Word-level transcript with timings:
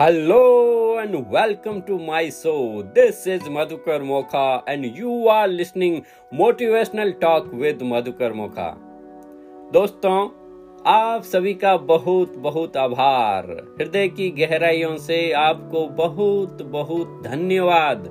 Hello 0.00 1.00
and 1.00 1.14
welcome 1.14 1.80
to 1.80 1.98
my 1.98 2.30
show 2.30 2.82
this 2.82 3.28
is 3.28 3.50
Madhukar 3.50 4.02
Mokha 4.02 4.64
and 4.68 4.92
you 4.98 5.26
are 5.26 5.48
listening 5.48 6.02
motivational 6.34 7.12
talk 7.12 7.46
with 7.54 7.78
Madhukar 7.82 8.32
Mokha 8.32 8.78
दोस्तों, 9.72 10.28
आप 10.86 11.22
सभी 11.22 11.54
का 11.54 11.76
बहुत 11.76 12.36
बहुत 12.36 12.76
आभार। 12.76 13.44
हृदय 13.80 14.08
की 14.08 14.30
गहराइयों 14.30 14.96
से 14.96 15.32
आपको 15.32 15.86
बहुत 15.86 16.62
बहुत 16.62 17.22
धन्यवाद। 17.24 18.04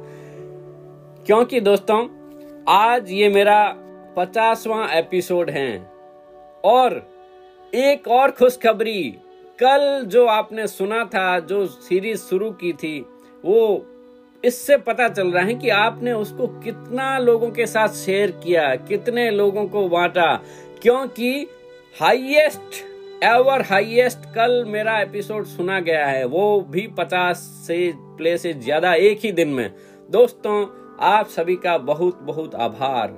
क्योंकि 1.26 1.60
दोस्तों, 1.60 2.08
आज 2.68 3.12
ये 3.12 3.30
मेरा 3.30 3.76
पचासवा 4.18 4.88
एपिसोड 4.94 5.50
है। 5.50 5.92
और 6.66 7.10
एक 7.76 8.08
और 8.08 8.32
खुशखबरी 8.32 9.18
कल 9.60 10.04
जो 10.08 10.26
आपने 10.26 10.68
सुना 10.68 11.04
था, 11.06 11.40
जो 11.40 11.66
सीरीज़ 11.66 12.22
शुरू 12.22 12.52
की 12.52 12.74
थी, 12.74 13.06
वो 13.44 13.86
इससे 14.44 14.78
पता 14.78 15.08
चल 15.08 15.32
रहा 15.32 15.44
है 15.44 15.54
कि 15.54 15.70
आपने 15.70 16.14
उसको 16.14 16.48
कितना 16.48 17.18
लोगों 17.18 17.50
के 17.50 17.66
साथ 17.66 17.88
शेयर 17.88 18.32
किया, 18.32 18.76
कितने 18.76 19.32
लोगों 19.32 19.66
को 19.68 19.88
बांटा। 19.90 20.36
क्योंकि 20.82 21.48
हाईएस्ट 22.02 22.84
एवर 23.24 23.62
हाईएस्ट 23.62 24.20
कल 24.20 24.66
मेरा 24.68 25.00
एपिसोड 25.00 25.46
सुना 25.46 25.80
गया 25.80 26.06
है, 26.06 26.26
वो 26.26 26.62
भी 26.62 26.88
पचास 26.88 27.38
से 27.68 27.94
प्ले 27.98 28.38
से 28.38 28.54
ज़्यादा 28.54 28.94
एक 28.94 29.20
ही 29.24 29.32
दिन 29.32 29.48
में। 29.48 29.74
दोस्तों, 30.12 30.66
आप 31.00 31.28
सभी 31.28 31.56
का 31.56 31.78
बहुत 31.78 32.20
बहुत 32.22 32.56
आभार। 32.56 33.18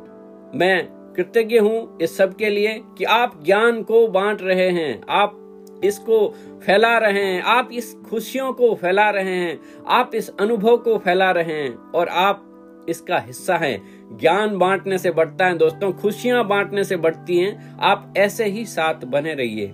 मैं 0.55 0.88
कृतज्ञ 1.16 1.58
हूँ 1.58 1.98
इस 2.02 2.18
सब 2.18 2.35
के 2.35 2.49
लिए 2.49 2.84
कि 2.98 3.04
आप 3.04 3.44
ज्ञान 3.44 3.84
को 3.84 4.08
बांट 4.08 4.41
रहे 4.41 4.70
हैं। 4.70 5.02
आप 5.10 5.46
इसको 5.84 6.28
फैला 6.66 6.98
रहे 6.98 7.24
हैं। 7.24 7.42
आप 7.42 7.70
इस 7.74 7.94
खुशियों 8.10 8.54
को 8.54 8.76
फैला 8.76 9.10
रहे 9.10 9.36
हैं। 9.36 9.60
आप 9.88 10.12
इस 10.16 10.30
अनुभव 10.40 10.78
को 10.78 10.98
फैला 10.98 11.32
रहे 11.32 11.54
हैं 11.54 11.92
और 11.92 12.08
आप 12.08 12.44
इसका 12.90 13.18
हिस्सा 13.18 13.56
हैं। 13.56 14.18
ज्ञान 14.18 14.58
बांटने 14.58 14.98
से 14.98 15.12
बढ़ता 15.12 15.46
है 15.46 15.58
दोस्तों, 15.58 15.92
खुशियाँ 15.94 16.48
बांटने 16.48 16.84
से 16.84 16.98
बढ़ती 16.98 17.38
हैं। 17.38 17.78
आप 17.80 18.14
ऐसे 18.18 18.46
ही 18.46 18.66
साथ 18.66 18.94
बने 18.94 19.34
रहिए। 19.34 19.74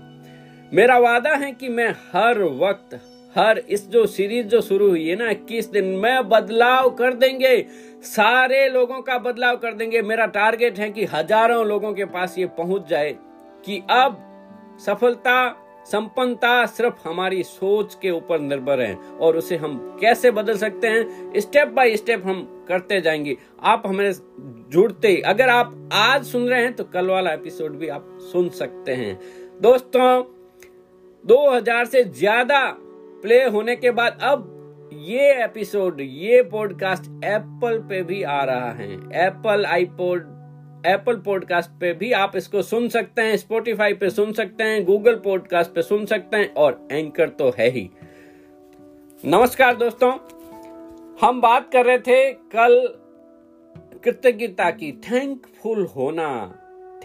मेरा 0.73 0.97
वादा 0.97 1.35
है 1.35 1.51
कि 1.51 1.69
मैं 1.69 1.89
हर 1.89 2.43
वक्त, 2.43 2.99
हर 3.37 3.57
इस 3.57 3.89
जो 3.89 4.05
सीरीज़ 4.05 4.47
जो 4.47 4.61
शुरू 4.61 4.89
हुई 4.89 5.07
है 5.07 5.15
ना, 5.15 5.29
इक्कीस 5.29 5.69
दिन 5.69 5.85
में 5.85 6.29
बदलाव 6.29 6.89
कर 6.89 7.13
देंगे। 7.13 7.65
सारे 8.03 8.69
लोगों 8.69 9.01
का 9.01 9.17
बदलाव 9.17 9.57
कर 9.57 9.73
देंगे। 9.73 10.01
मेरा 10.01 10.25
टारगेट 10.25 10.79
है 10.79 10.89
कि 10.89 11.05
हज़ारों 11.05 11.65
लोगों 11.65 11.93
के 11.93 12.05
पास 12.05 12.37
ये 12.37 12.45
पहुँच 12.45 12.87
जाए 12.87 13.15
कि 13.65 13.81
अब 13.89 14.17
सफलता 14.85 15.55
संपन्नता 15.85 16.65
सिर्फ़ 16.65 17.07
हमारी 17.07 17.43
सोच 17.43 17.95
के 18.01 18.11
ऊपर 18.11 18.39
निर्भर 18.39 18.81
है 18.81 18.93
और 18.95 19.37
उसे 19.37 19.55
हम 19.55 19.77
कैसे 20.01 20.31
बदल 20.31 20.57
सकते 20.57 20.87
हैं 20.87 21.39
स्टेप 21.39 21.67
बाय 21.67 21.95
स्टेप 21.95 22.25
हम 22.25 22.65
करते 22.67 22.99
जाएँगे। 23.01 23.35
आप 23.63 23.83
हमें 23.85 24.11
जुड़ते 24.71 25.07
ही 25.07 25.21
अगर 25.21 25.49
आप 25.49 25.89
आज 25.93 26.25
सुन 26.25 26.47
रहे 26.49 26.61
हैं 26.61 26.73
तो 26.73 26.83
कल 26.83 27.09
वाला 27.09 27.33
एपिसोड 27.33 27.77
भी 27.77 27.87
आप 27.87 28.17
सुन 28.31 28.49
सकते 28.49 28.93
हैं। 28.93 29.19
दोस्तों 29.61 30.23
2000 31.23 31.85
से 31.85 32.03
ज़्यादा 32.03 32.65
प्ले 33.23 33.43
होने 33.43 33.75
के 33.75 33.91
बाद 33.91 34.19
अब 34.23 34.49
ये 35.03 35.31
एपिसोड 35.43 36.01
ये 36.01 36.41
पॉडकास्ट 36.43 37.03
एप्पल 37.25 37.77
पे 37.79 38.01
भी 38.03 38.21
आ 38.23 38.43
रहा 38.43 38.71
है। 38.71 38.93
एप्पल 39.27 39.65
आईपोड 39.65 40.32
एप्पल 40.85 41.15
पॉडकास्ट 41.15 41.69
पे 41.81 41.91
भी 41.93 42.11
आप 42.11 42.35
इसको 42.35 42.61
सुन 42.61 42.87
सकते 42.89 43.21
हैं 43.21 43.35
स्पोटिफाई 43.37 43.93
पे 43.93 44.09
सुन 44.09 44.31
सकते 44.33 44.63
हैं 44.63 44.83
गूगल 44.85 45.15
पॉडकास्ट 45.15 45.71
पे 45.71 45.81
सुन 45.81 46.05
सकते 46.05 46.37
हैं 46.37 46.53
और 46.53 46.87
एंकर 46.91 47.29
तो 47.29 47.49
है 47.49 47.69
ही। 47.69 47.89
नमस्कार 49.23 49.75
दोस्तों, 49.75 50.11
हम 51.21 51.39
बात 51.41 51.69
कर 51.71 51.85
रहे 51.85 51.97
थे 51.97 52.31
कल 52.55 52.75
कृतज्ञता 54.03 54.69
की। 54.71 54.91
थैंकफुल 54.91 55.85
होना 55.85 56.29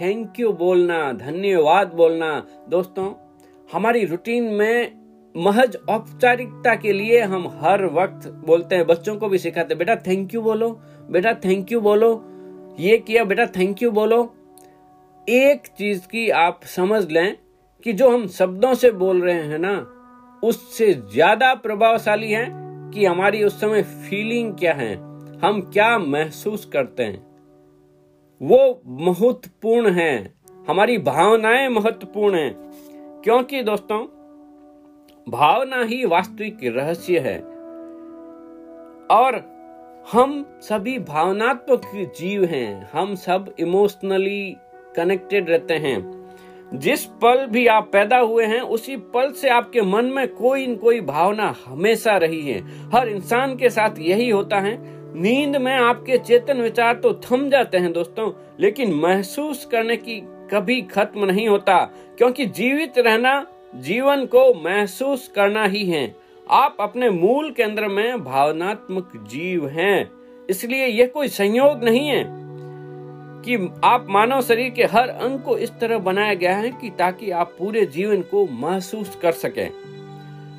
थैंक 0.00 0.40
यू 0.40 0.52
बोलना, 0.52 1.12
धन्यवाद 1.12 1.92
बोलना। 1.94 2.46
दोस्तों, 2.68 3.12
हमारी 3.72 4.04
रूटीन 4.04 4.44
में 4.44 4.92
महज 5.34 5.76
औपचारिकता 5.90 6.74
के 6.74 6.92
लिए 6.92 7.20
हम 7.22 7.46
हर 7.60 7.84
वक्त 7.92 8.26
बोलते 8.46 8.76
हैं, 8.76 8.86
बच्चों 8.86 9.16
को 9.16 9.28
भी 9.28 9.38
सिखाते 9.38 9.74
बेटा 9.74 9.96
थैंक 9.96 10.34
यू 10.34 10.42
बोलो, 10.42 10.70
बेटा 11.10 11.34
थैंक 11.44 11.72
यू 11.72 11.80
बोलो। 11.80 12.10
ये 12.78 12.98
किया, 12.98 13.24
बेटा 13.24 13.46
थैंक 13.46 13.82
यू 13.82 13.90
बोलो। 13.90 14.34
एक 15.28 15.66
चीज़ 15.78 16.06
की 16.08 16.30
आप 16.30 16.60
समझ 16.64 17.10
लें 17.10 17.36
कि 17.84 17.92
जो 17.92 18.10
हम 18.10 18.26
शब्दों 18.28 18.74
से 18.74 18.90
बोल 18.90 19.22
रहे 19.22 19.42
हैं 19.42 19.58
ना, 19.58 19.94
उससे 20.44 20.94
ज़्यादा 20.94 21.54
प्रभावशाली 21.54 22.30
है 22.30 22.46
कि 22.90 23.04
हमारी 23.04 23.44
उस 23.44 23.60
समय 23.60 23.82
फीलिंग 23.82 24.52
क्या 24.54 24.74
है, 24.74 24.94
हम 25.38 25.60
क्या 25.72 25.98
महसूस 25.98 26.64
करते 26.64 27.02
हैं। 27.02 27.26
वो 28.40 28.82
महत्वपूर्ण 28.86 29.90
है, 29.90 30.34
हमारी 30.68 30.98
भावनाएँ 30.98 31.68
महत्वपूर्ण 31.68 32.34
है। 32.34 32.54
क्योंकि 33.24 33.62
दोस्तों, 33.62 34.00
भावना 35.30 35.82
ही 35.82 36.04
वास्तविक 36.04 36.58
रहस्य 36.64 37.18
है। 37.18 37.38
और 39.10 39.57
हम 40.12 40.58
सभी 40.60 40.98
भावनात्मक 40.98 41.80
जीव 42.18 42.44
हैं। 42.44 42.90
हम 42.92 43.14
सब 43.14 43.54
इमोशनली 43.58 44.56
कनेक्टेड 44.96 45.50
रहते 45.50 45.74
हैं। 45.74 46.28
जिस 46.74 47.04
पल 47.04 47.46
भी 47.46 47.66
आप 47.66 47.90
पैदा 47.92 48.18
हुए 48.18 48.44
हैं, 48.44 48.60
उसी 48.60 48.96
पल 48.96 49.32
से 49.32 49.48
आपके 49.48 49.80
मन 49.80 50.04
में 50.04 50.28
कोई 50.28 50.66
न 50.66 50.76
कोई 50.76 51.00
भावना 51.00 51.54
हमेशा 51.66 52.16
रही 52.16 52.40
है। 52.50 52.90
हर 52.90 53.08
इंसान 53.08 53.56
के 53.56 53.70
साथ 53.70 53.90
यही 53.98 54.30
होता 54.30 54.60
है। 54.60 54.78
नींद 55.20 55.56
में 55.56 55.74
आपके 55.74 56.18
चेतन 56.18 56.60
विचार 56.60 56.94
तो 56.94 57.14
थम 57.14 57.48
जाते 57.48 57.78
हैं 57.78 57.92
दोस्तों, 57.92 58.32
लेकिन 58.60 58.94
महसूस 58.94 59.64
करने 59.64 59.96
की 59.96 60.20
कभी 60.24 60.82
खत्म 60.82 61.24
नहीं 61.24 61.48
होता, 61.48 61.84
क्योंकि 62.18 62.46
जीवित 62.46 62.98
रहना, 62.98 63.46
जीवन 63.74 64.26
को 64.26 64.62
महसूस 64.64 65.28
करना 65.28 65.64
ही 65.64 65.84
है। 65.84 66.27
आप 66.50 66.76
अपने 66.80 67.10
मूल 67.10 67.50
केंद्र 67.50 67.88
में 67.88 68.24
भावनात्मक 68.24 69.12
जीव 69.16 69.68
हैं। 69.68 70.10
इसलिए 70.50 70.86
यह 70.86 71.06
कोई 71.06 71.28
संयोग 71.28 71.84
नहीं 71.84 72.08
है 72.08 72.24
कि 73.44 73.80
आप 73.84 74.06
मानव 74.10 74.40
शरीर 74.40 74.70
के 74.70 74.84
हर 74.84 75.08
अंग 75.08 75.40
को 75.40 75.58
इस 75.58 75.70
तरह 75.70 75.98
बनाया 75.98 76.34
गया 76.34 76.56
है 76.56 76.70
कि 76.70 76.90
ताकि 76.90 77.30
आप 77.30 77.56
पूरे 77.58 77.86
जीवन 77.86 78.22
को 78.22 78.46
महसूस 78.46 79.18
कर 79.22 79.32
सकें। 79.32 79.70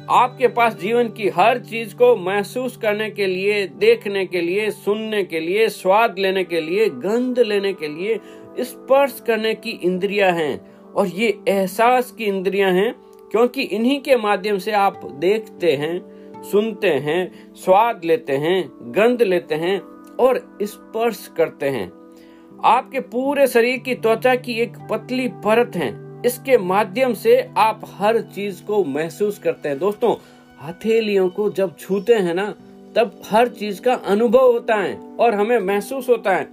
आपके 0.09 0.47
पास 0.47 0.79
जीवन 0.79 1.09
की 1.09 1.29
हर 1.29 1.59
चीज़ 1.59 1.95
को 1.95 2.15
महसूस 2.15 2.77
करने 2.77 3.09
के 3.09 3.25
लिए, 3.25 3.67
देखने 3.67 4.25
के 4.25 4.41
लिए, 4.41 4.71
सुनने 4.71 5.23
के 5.23 5.39
लिए, 5.39 5.69
स्वाद 5.69 6.15
लेने 6.19 6.43
के 6.43 6.61
लिए, 6.61 6.89
गंध 6.89 7.39
लेने 7.39 7.73
के 7.73 7.87
लिए 7.87 8.19
स्पर्श 8.59 9.23
करने 9.27 9.53
की 9.53 9.69
इंद्रियाँ 9.69 10.31
हैं। 10.31 10.71
और 10.93 11.07
ये 11.07 11.39
एहसास 11.47 12.11
की 12.11 12.25
इंद्रियाँ 12.25 12.71
हैं 12.71 13.08
क्योंकि 13.31 13.61
इन्हीं 13.61 14.01
के 14.01 14.15
माध्यम 14.15 14.57
से 14.57 14.71
आप 14.71 15.05
देखते 15.05 15.75
हैं, 15.75 16.19
सुनते 16.43 16.89
हैं, 16.89 17.53
स्वाद 17.55 18.01
लेते 18.05 18.33
हैं, 18.33 18.69
गंध 18.81 19.21
लेते 19.21 19.55
हैं 19.55 19.81
और 20.19 20.57
स्पर्श 20.61 21.31
करते 21.37 21.69
हैं। 21.69 21.91
आपके 22.65 22.99
पूरे 22.99 23.47
शरीर 23.47 23.77
की 23.77 23.95
त्वचा 23.95 24.35
की 24.35 24.53
एक 24.53 24.73
पतली 24.91 25.27
परत 25.27 25.75
है। 25.75 26.21
इसके 26.25 26.57
माध्यम 26.57 27.13
से 27.13 27.49
आप 27.57 27.81
हर 27.85 28.21
चीज़ 28.21 28.63
को 28.63 28.83
महसूस 28.83 29.39
करते 29.39 29.69
हैं। 29.69 29.79
दोस्तों, 29.79 30.15
हथेलियों 30.67 31.29
को 31.29 31.49
जब 31.49 31.77
छूते 31.77 32.13
हैं 32.13 32.33
ना, 32.33 32.55
तब 32.95 33.21
हर 33.31 33.47
चीज़ 33.47 33.81
का 33.81 33.93
अनुभव 33.93 34.51
होता 34.51 34.75
है 34.75 35.15
और 35.19 35.35
हमें 35.35 35.59
महसूस 35.59 36.09
होता 36.09 36.35
है। 36.35 36.49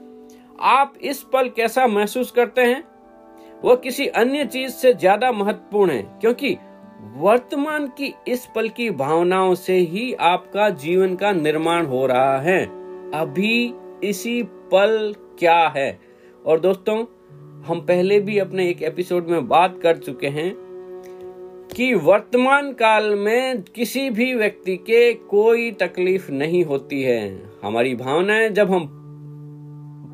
आप 0.60 0.94
इस 1.02 1.22
पल 1.22 1.48
कैसा 1.48 1.86
महसूस 1.86 2.30
करते 2.30 2.60
हैं? 2.60 2.84
वो 3.66 3.76
किसी 3.76 4.06
अन्य 4.06 4.44
चीज़ 4.44 4.72
से 4.72 4.92
ज़्यादा 4.94 5.32
महत्वपूर्ण 5.32 5.90
है, 5.90 6.02
क्योंकि 6.20 6.56
वर्तमान 7.16 7.86
की 7.86 8.14
इस 8.28 8.46
पल 8.54 8.68
की 8.68 8.90
भावनाओं 8.90 9.54
से 9.54 9.76
ही 9.76 10.12
आपका 10.14 10.70
जीवन 10.70 11.14
का 11.14 11.32
निर्माण 11.32 11.86
हो 11.86 12.06
रहा 12.06 12.38
है। 12.38 12.64
अभी 13.14 13.74
इसी 14.04 14.42
पल 14.42 15.14
क्या 15.38 15.68
है? 15.68 16.00
और 16.46 16.60
दोस्तों, 16.60 16.98
हम 17.62 17.80
पहले 17.80 18.20
भी 18.20 18.38
अपने 18.38 18.68
एक 18.70 18.82
एपिसोड 18.82 19.28
में 19.28 19.48
बात 19.48 19.78
कर 19.82 19.96
चुके 19.96 20.26
हैं 20.26 20.54
कि 21.76 21.94
वर्तमान 21.94 22.72
काल 22.72 23.14
में 23.14 23.62
किसी 23.62 24.10
भी 24.10 24.34
व्यक्ति 24.34 24.76
के 24.76 25.12
कोई 25.14 25.70
तकलीफ़ 25.70 26.30
नहीं 26.32 26.64
होती 26.64 27.02
है। 27.02 27.42
हमारी 27.64 27.94
भावनाएँ 27.94 28.48
जब 28.48 28.70
हम 28.70 28.88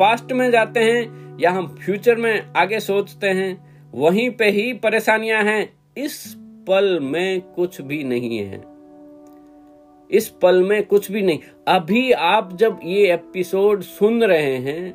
पास्ट 0.00 0.32
में 0.32 0.50
जाते 0.50 0.81
हैं 0.81 1.31
या 1.43 1.50
हम 1.50 1.67
फ्यूचर 1.77 2.17
में 2.17 2.53
आगे 2.56 2.81
सोचते 2.81 3.27
हैं, 3.27 3.91
वहीं 3.94 4.31
पे 4.31 4.49
ही 4.50 4.73
परेशानियाँ 4.75 5.43
हैं। 5.44 5.73
इस 5.97 6.35
पल 6.69 6.99
में 7.03 7.41
कुछ 7.53 7.81
भी 7.81 8.03
नहीं 8.05 8.39
है। 8.39 8.62
इस 10.11 10.29
पल 10.43 10.62
में 10.62 10.83
कुछ 10.87 11.11
भी 11.12 11.23
नहीं। 11.23 11.39
अभी 11.69 12.11
आप 12.12 12.56
जब 12.56 12.81
ये 12.85 13.12
एपिसोड 13.12 13.83
सुन 13.83 14.25
रहे 14.25 14.56
हैं 14.59 14.91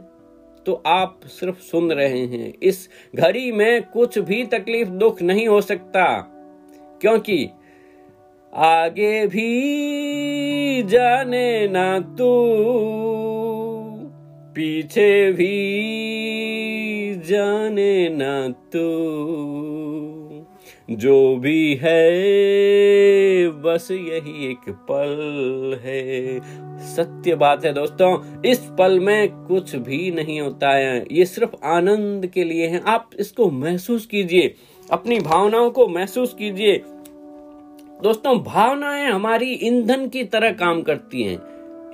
तो 0.65 0.73
आप 0.87 1.19
सिर्फ़ 1.25 1.59
सुन 1.61 1.91
रहे 1.91 2.25
हैं। 2.27 2.53
इस 2.63 2.89
घड़ी 3.15 3.51
में 3.51 3.83
कुछ 3.83 4.17
भी 4.19 4.43
तकलीफ़ 4.45 4.89
दुख 4.89 5.21
नहीं 5.21 5.47
हो 5.47 5.61
सकता, 5.61 6.05
क्योंकि 7.01 7.49
आगे 8.53 9.25
भी 9.27 10.83
जाने 10.83 11.67
ना 11.67 11.99
तू। 11.99 13.66
पीछे 14.57 15.31
भी 15.31 15.71
जाने 17.15 18.09
ना 18.09 18.47
तू। 18.49 18.87
जो 20.95 21.35
भी 21.35 21.79
है, 21.81 22.07
बस 23.47 23.87
यही 23.91 24.51
एक 24.51 24.69
पल 24.69 25.79
है। 25.83 26.39
सत्य 26.95 27.35
बात 27.35 27.65
है 27.65 27.73
दोस्तों, 27.73 28.41
इस 28.45 28.59
पल 28.59 28.99
में 28.99 29.29
कुछ 29.31 29.75
भी 29.75 30.11
नहीं 30.11 30.41
होता 30.41 30.69
है। 30.69 31.05
ये 31.11 31.25
सिर्फ़ 31.25 31.65
आनंद 31.65 32.27
के 32.27 32.43
लिए 32.43 32.67
है। 32.67 32.81
आप 32.87 33.09
इसको 33.19 33.51
महसूस 33.51 34.05
कीजिए, 34.05 34.55
अपनी 34.91 35.19
भावनाओं 35.19 35.71
को 35.71 35.87
महसूस 35.87 36.33
कीजिए। 36.33 36.81
दोस्तों, 38.03 38.39
भावनाएँ 38.39 39.05
हमारी 39.05 39.59
ईंधन 39.63 40.07
की 40.07 40.23
तरह 40.23 40.51
काम 40.51 40.81
करती 40.81 41.23
हैं। 41.23 41.37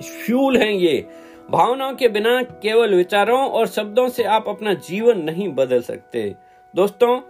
फ्यूल 0.02 0.56
हैं 0.56 0.72
ये। 0.72 1.23
भावनाओं 1.50 1.94
के 1.94 2.08
बिना 2.08 2.42
केवल 2.42 2.94
विचारों 2.94 3.38
और 3.38 3.66
शब्दों 3.66 4.08
से 4.08 4.24
आप 4.24 4.44
अपना 4.48 4.74
जीवन 4.74 5.18
नहीं 5.18 5.48
बदल 5.48 5.80
सकते। 5.82 6.34
दोस्तों, 6.76 7.20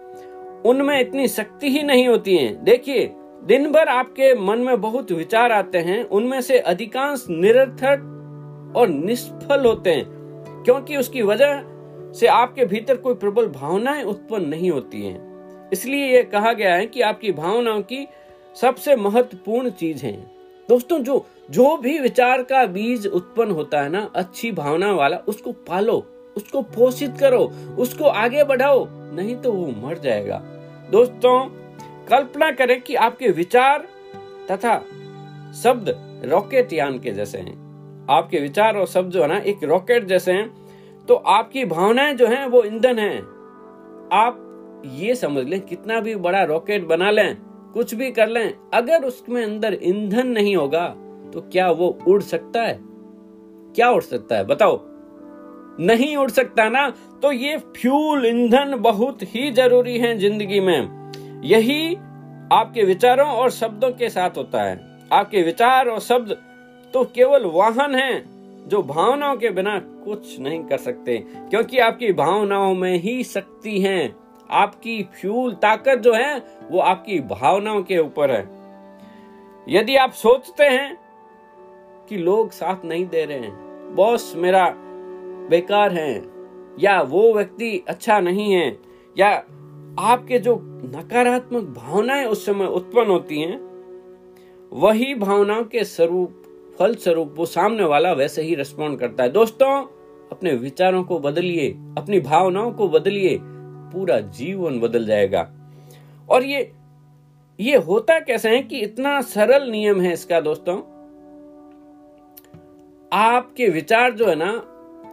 उनमें 0.61 0.99
इतनी 0.99 1.27
शक्ति 1.27 1.69
ही 1.69 1.83
नहीं 1.83 2.07
होती 2.07 2.37
है। 2.37 2.63
देखिए 2.63 3.13
दिन 3.43 3.71
भर 3.71 3.87
आपके 3.87 4.33
मन 4.35 4.59
में 4.59 4.81
बहुत 4.81 5.11
विचार 5.11 5.51
आते 5.51 5.77
हैं, 5.77 6.03
उनमें 6.03 6.41
से 6.41 6.59
अधिकांश 6.59 7.25
निरर्थक 7.29 8.73
और 8.75 8.87
निष्फल 8.87 9.65
होते 9.65 9.89
हैं, 9.89 10.05
क्योंकि 10.63 10.97
उसकी 10.97 11.21
वजह 11.21 11.63
से 12.19 12.27
आपके 12.27 12.65
भीतर 12.65 12.95
कोई 12.95 13.13
प्रबल 13.13 13.47
भावनाएँ 13.47 14.03
उत्पन्न 14.03 14.49
नहीं 14.49 14.71
होती 14.71 15.01
हैं। 15.01 15.69
इसलिए 15.73 16.05
यह 16.05 16.23
कहा 16.23 16.53
गया 16.53 16.75
है 16.75 16.85
कि 16.85 17.01
आपकी 17.01 17.31
भावनाओं 17.31 17.81
की 17.81 18.07
सबसे 18.61 18.95
महत्वपूर्ण 18.95 19.69
चीज़ 19.69 20.05
है। 20.05 20.31
दोस्तों, 20.69 20.99
जो 20.99 21.25
जो 21.49 21.75
भी 21.77 21.97
विचार 21.99 22.41
का 22.43 22.65
बीज 22.65 23.05
उत्पन्न 23.07 23.51
होता 23.51 23.81
है 23.81 23.89
ना, 23.89 24.09
अच्छी 24.15 24.51
भावना 24.51 24.91
वाला, 24.91 25.17
उसको 25.17 25.51
पालो, 25.67 26.05
उसको 26.37 26.61
पोषित 26.61 27.17
करो, 27.19 27.43
उसको 27.79 28.05
आगे 28.05 28.43
बढ़ाओ, 28.43 28.85
नहीं 29.15 29.35
तो 29.35 29.51
वो 29.51 29.67
मर 29.83 29.97
जाएगा। 29.97 30.41
दोस्तों, 30.91 31.39
कल्पना 32.09 32.51
करें 32.51 32.79
कि 32.81 32.95
आपके 32.95 33.29
विचार 33.31 33.87
तथा 34.51 34.77
शब्द 35.63 35.93
रॉकेट 36.25 36.73
यान 36.73 36.99
के 36.99 37.11
जैसे 37.11 37.37
हैं। 37.37 37.63
आपके 38.09 38.39
विचार 38.39 38.77
और 38.77 38.85
शब्द 38.87 39.11
जो 39.11 39.21
है 39.21 39.27
ना, 39.27 39.37
एक 39.37 39.63
रॉकेट 39.63 40.05
जैसे 40.05 40.31
हैं 40.31 41.05
तो 41.07 41.15
आपकी 41.15 41.65
भावनाएँ 41.65 42.13
जो 42.13 42.27
हैं, 42.27 42.45
वो 42.45 42.63
ईंधन 42.63 42.99
हैं। 42.99 43.17
आप 44.13 44.41
ये 44.95 45.15
समझ 45.15 45.45
लें, 45.45 45.59
कितना 45.61 45.99
भी 45.99 46.15
बड़ा 46.17 46.43
रॉकेट 46.43 46.85
बना 46.87 47.11
लें, 47.11 47.35
कुछ 47.73 47.93
भी 47.95 48.11
कर 48.11 48.27
लें, 48.27 48.53
अगर 48.73 49.03
उसमें 49.03 49.43
अंदर 49.43 49.77
ईंधन 49.81 50.27
नहीं 50.27 50.55
होगा 50.55 50.85
तो 51.35 51.41
क्या 51.41 51.71
वो 51.71 51.99
उड़ 52.07 52.21
सकता 52.21 52.61
है? 52.61 52.79
क्या 53.75 53.89
उड़ 53.91 54.03
सकता 54.03 54.35
है? 54.35 54.43
बताओ। 54.43 54.79
नहीं 55.79 56.17
उड़ 56.17 56.31
सकता 56.31 56.69
ना? 56.69 56.89
तो 57.21 57.31
ये 57.31 57.57
फ्यूल 57.57 58.25
ईंधन 58.25 58.75
बहुत 58.75 59.23
ही 59.23 59.51
ज़रूरी 59.51 59.97
है 59.97 60.17
ज़िंदगी 60.17 60.59
में। 60.59 61.11
यही 61.43 61.95
आपके 62.53 62.83
विचारों 62.83 63.27
और 63.29 63.49
शब्दों 63.49 63.91
के 63.91 64.09
साथ 64.09 64.29
होता 64.37 64.63
है। 64.63 64.99
आपके 65.13 65.41
विचार 65.41 65.87
और 65.87 65.99
शब्द 65.99 66.31
तो 66.93 67.03
केवल 67.03 67.45
वाहन 67.45 67.95
हैं, 67.95 68.35
जो 68.67 68.83
भावनाओं 68.83 69.35
के 69.35 69.49
बिना 69.49 69.79
कुछ 69.79 70.39
नहीं 70.39 70.63
कर 70.63 70.77
सकते, 70.77 71.17
क्योंकि 71.17 71.77
आपकी 71.77 72.13
भावनाओं 72.13 72.75
में 72.75 72.97
ही 72.97 73.23
शक्ति 73.23 73.79
है। 73.81 74.15
आपकी 74.51 75.03
फ्यूल 75.03 75.53
ताकत 75.53 75.95
जो 75.95 76.13
है, 76.13 76.43
वो 76.71 76.79
आपकी 76.79 77.19
भावनाओं 77.19 77.83
के 77.83 77.97
ऊपर 77.97 78.31
है। 78.31 78.55
यदि 79.69 79.95
आप 79.95 80.11
सोचते 80.11 80.63
हैं 80.63 81.04
कि 82.09 82.17
लोग 82.17 82.51
साथ 82.51 82.85
नहीं 82.85 83.05
दे 83.07 83.25
रहे 83.25 83.37
हैं। 83.37 83.95
बॉस 83.95 84.33
मेरा 84.35 84.73
बेकार 85.49 85.93
है, 85.93 86.23
या 86.79 87.01
वो 87.01 87.33
व्यक्ति 87.33 87.83
अच्छा 87.87 88.19
नहीं 88.19 88.53
है, 88.53 88.77
या 89.17 89.29
आपके 89.99 90.39
जो 90.39 90.59
नकारात्मक 90.63 91.63
भावनाएँ 91.63 92.25
उस 92.25 92.45
समय 92.45 92.65
उत्पन्न 92.65 93.09
होती 93.09 93.39
हैं, 93.41 93.59
वही 94.73 95.15
भावनाओं 95.15 95.63
के 95.63 95.83
स्वरूप 95.83 96.41
फल 96.79 96.95
स्वरूप 96.95 97.35
वो 97.37 97.45
सामने 97.45 97.83
वाला 97.83 98.13
वैसे 98.13 98.41
ही 98.41 98.55
रिस्पॉन्ड 98.55 98.99
करता 98.99 99.23
है। 99.23 99.29
दोस्तों, 99.29 99.83
अपने 100.31 100.53
विचारों 100.53 101.03
को 101.03 101.19
बदलिए, 101.19 101.69
अपनी 101.97 102.19
भावनाओं 102.19 102.71
को 102.71 102.87
बदलिए, 102.87 103.39
पूरा 103.41 104.19
जीवन 104.19 104.79
बदल 104.79 105.05
जाएगा। 105.05 105.51
और 106.29 106.43
ये 106.43 106.71
ये 107.59 107.77
होता 107.77 108.19
कैसे 108.19 108.49
है 108.49 108.61
कि 108.63 108.79
इतना 108.79 109.21
सरल 109.21 109.69
नियम 109.69 110.01
है 110.01 110.13
इसका, 110.13 110.39
दोस्तों? 110.39 110.94
आपके 113.15 113.67
विचार 113.69 114.13
जो 114.13 114.25
है 114.25 114.35
ना, 114.35 114.47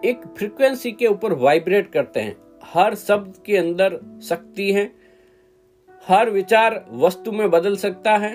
एक 0.04 0.22
फ्रीक्वेंसी 0.38 0.90
के 0.93 1.06
ऊपर 1.06 1.32
वाइब्रेट 1.32 1.90
करते 1.93 2.20
हैं। 2.20 2.37
हर 2.64 2.94
शब्द 2.94 3.34
के 3.46 3.56
अंदर 3.56 3.99
शक्ति 4.22 4.70
है। 4.72 4.84
हर 6.06 6.31
विचार 6.31 6.84
वस्तु 6.93 7.32
में 7.32 7.50
बदल 7.50 7.76
सकता 7.76 8.16
है। 8.16 8.34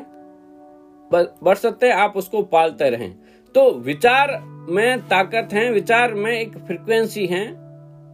बढ़ 1.11 1.55
सकते 1.55 1.89
आप 1.91 2.13
उसको 2.17 2.41
पालते 2.43 2.89
रहें। 2.89 3.11
तो 3.55 3.71
विचार 3.71 4.37
में 4.69 4.99
ताकत 4.99 5.53
है, 5.53 5.71
विचार 5.71 6.13
में 6.13 6.31
एक 6.31 6.57
फ्रीक्वेंसी 6.57 7.25
है 7.25 7.45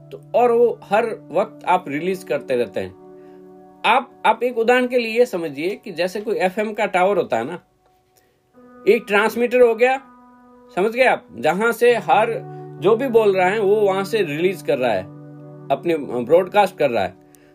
तो 0.09 0.21
और 0.35 0.51
वो 0.51 0.79
हर 0.83 1.05
वक्त 1.31 1.65
आप 1.65 1.85
रिलीज़ 1.87 2.25
करते 2.25 2.55
रहते 2.55 2.79
हैं। 2.79 3.81
आप 3.85 4.23
आप 4.25 4.43
एक 4.43 4.57
उदाहरण 4.57 4.87
के 4.87 4.97
लिए 4.97 5.25
समझिए 5.25 5.75
कि 5.75 5.91
जैसे 5.91 6.21
कोई 6.21 6.37
एफएम 6.37 6.73
का 6.73 6.85
टावर 6.85 7.17
होता 7.17 7.37
है 7.37 7.45
ना, 7.45 7.59
एक 8.87 9.03
ट्रांसमीटर 9.07 9.61
हो 9.61 9.75
गया 9.75 10.12
समझ 10.75 10.91
गए 10.91 11.03
आप? 11.03 11.27
जहाँ 11.35 11.71
से 11.71 11.93
हर 11.95 12.31
जो 12.81 12.95
भी 12.95 13.07
बोल 13.07 13.35
रहा 13.35 13.47
है, 13.47 13.59
वो 13.59 13.75
वहाँ 13.75 14.03
से 14.03 14.21
रिलीज़ 14.21 14.65
कर 14.65 14.77
रहा 14.77 14.91
है। 14.91 15.03
अपने 15.71 15.97
ब्रॉडकास्ट 15.97 16.77
कर 16.77 16.89
रहा 16.89 17.03
है। 17.03 17.13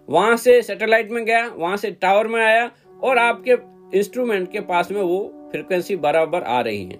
वहाँ 0.09 0.37
से 0.37 0.61
सैटेलाइट 0.63 1.11
में 1.11 1.25
गया, 1.25 1.47
वहाँ 1.49 1.77
से 1.77 1.91
टावर 1.91 2.27
में 2.27 2.41
आया 2.41 2.71
और 3.03 3.19
आपके 3.19 3.57
इंस्ट्रूमेंट 3.99 4.51
के 4.53 4.61
पास 4.61 4.91
में 4.91 5.01
वो 5.03 5.49
फ्रिक्वेंसी 5.51 5.97
बराबर 5.97 6.43
आ 6.43 6.61
रही 6.61 6.85
है। 6.85 6.99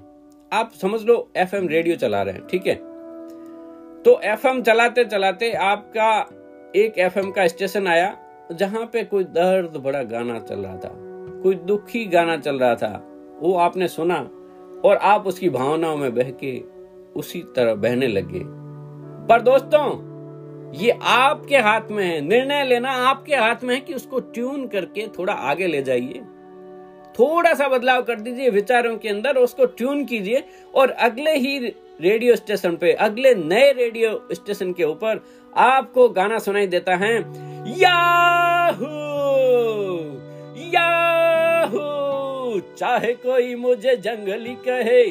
आप 0.53 0.71
समझ 0.73 1.03
लो 1.03 1.33
एफएम 1.37 1.69
रेडियो 1.69 1.97
चला 1.97 2.23
रहे 2.23 2.35
हैं, 2.35 2.47
ठीक 2.47 2.67
है? 2.67 2.75
तो 4.03 4.21
एफएम 4.25 4.63
चलाते 4.63 5.05
चलाते 5.05 5.53
आपका 5.53 6.21
एक 6.77 6.99
एफएम 6.99 7.31
का 7.31 7.47
स्टेशन 7.47 7.87
आया, 7.87 8.17
जहाँ 8.53 8.85
पे 8.93 9.05
कोई 9.05 9.25
दर्द 9.25 9.77
बड़ा 9.77 10.03
गाना 10.03 10.39
चल 10.41 10.59
रहा 10.59 10.77
था, 10.77 10.91
कोई 11.43 11.55
दुखी 11.55 12.05
गाना 12.05 12.37
चल 12.37 12.59
रहा 12.59 12.75
था। 12.75 13.07
वो 13.41 13.55
आपने 13.55 13.89
सुना 13.89 14.29
और 14.85 14.97
आप 14.97 15.27
उसकी 15.27 15.49
भावनाओं 15.49 15.97
में 15.97 16.15
बह 16.15 16.31
के 16.31 16.63
उसी 17.17 17.41
तरह 17.57 17.75
बहने 17.75 18.07
लगे। 18.07 18.41
पर 19.29 19.41
दोस्तों, 19.41 20.09
ये 20.73 20.99
आपके 21.03 21.57
हाथ 21.57 21.91
में 21.91 22.05
है। 22.05 22.21
निर्णय 22.21 22.65
लेना 22.65 22.91
आपके 22.91 23.35
हाथ 23.35 23.65
में 23.65 23.75
है 23.75 23.81
कि 23.81 23.95
उसको 23.95 24.21
ट्यून 24.21 24.67
करके 24.67 25.07
थोड़ा 25.09 25.33
आगे 25.33 25.67
ले 25.67 25.83
जाइए। 25.83 26.23
थोड़ा 27.19 27.55
सा 27.55 27.69
बदलाव 27.69 28.03
कर 28.03 28.21
दीजिए 28.21 28.51
विचारों 28.51 28.97
के 28.97 29.09
अंदर, 29.09 29.37
उसको 29.37 29.67
ट्यून 29.67 30.05
कीजिए 30.05 30.45
और 30.75 30.91
अगले 30.91 31.37
ही 31.37 31.59
रेडियो 32.01 32.37
स्टेशन 32.37 32.77
पे, 32.77 32.93
अगले 32.93 33.35
नए 33.35 33.73
रेडियो 33.73 34.29
स्टेशन 34.33 34.73
के 34.73 34.85
ऊपर 34.85 35.25
आपको 35.57 36.09
गाना 36.09 36.39
सुनाई 36.39 36.67
देता 36.67 36.97
है, 36.97 37.19
याहू 37.79 38.87
याहू। 40.75 41.98
चाहे 42.61 43.13
कोई 43.15 43.55
मुझे 43.55 43.97
जंगली 43.97 44.55
कहे, 44.55 45.11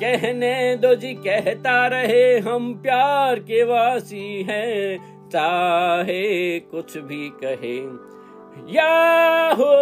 कहने 0.00 0.76
दो 0.76 0.94
जी, 0.94 1.14
कहता 1.14 1.86
रहे, 1.86 2.38
हम 2.38 2.74
प्यार 2.74 3.38
के 3.38 3.62
वासी 3.62 4.42
हैं, 4.42 4.98
चाहे 5.28 6.60
कुछ 6.60 6.98
भी 6.98 7.30
कहे। 7.44 7.78
या 8.74 9.52
हो 9.54 9.74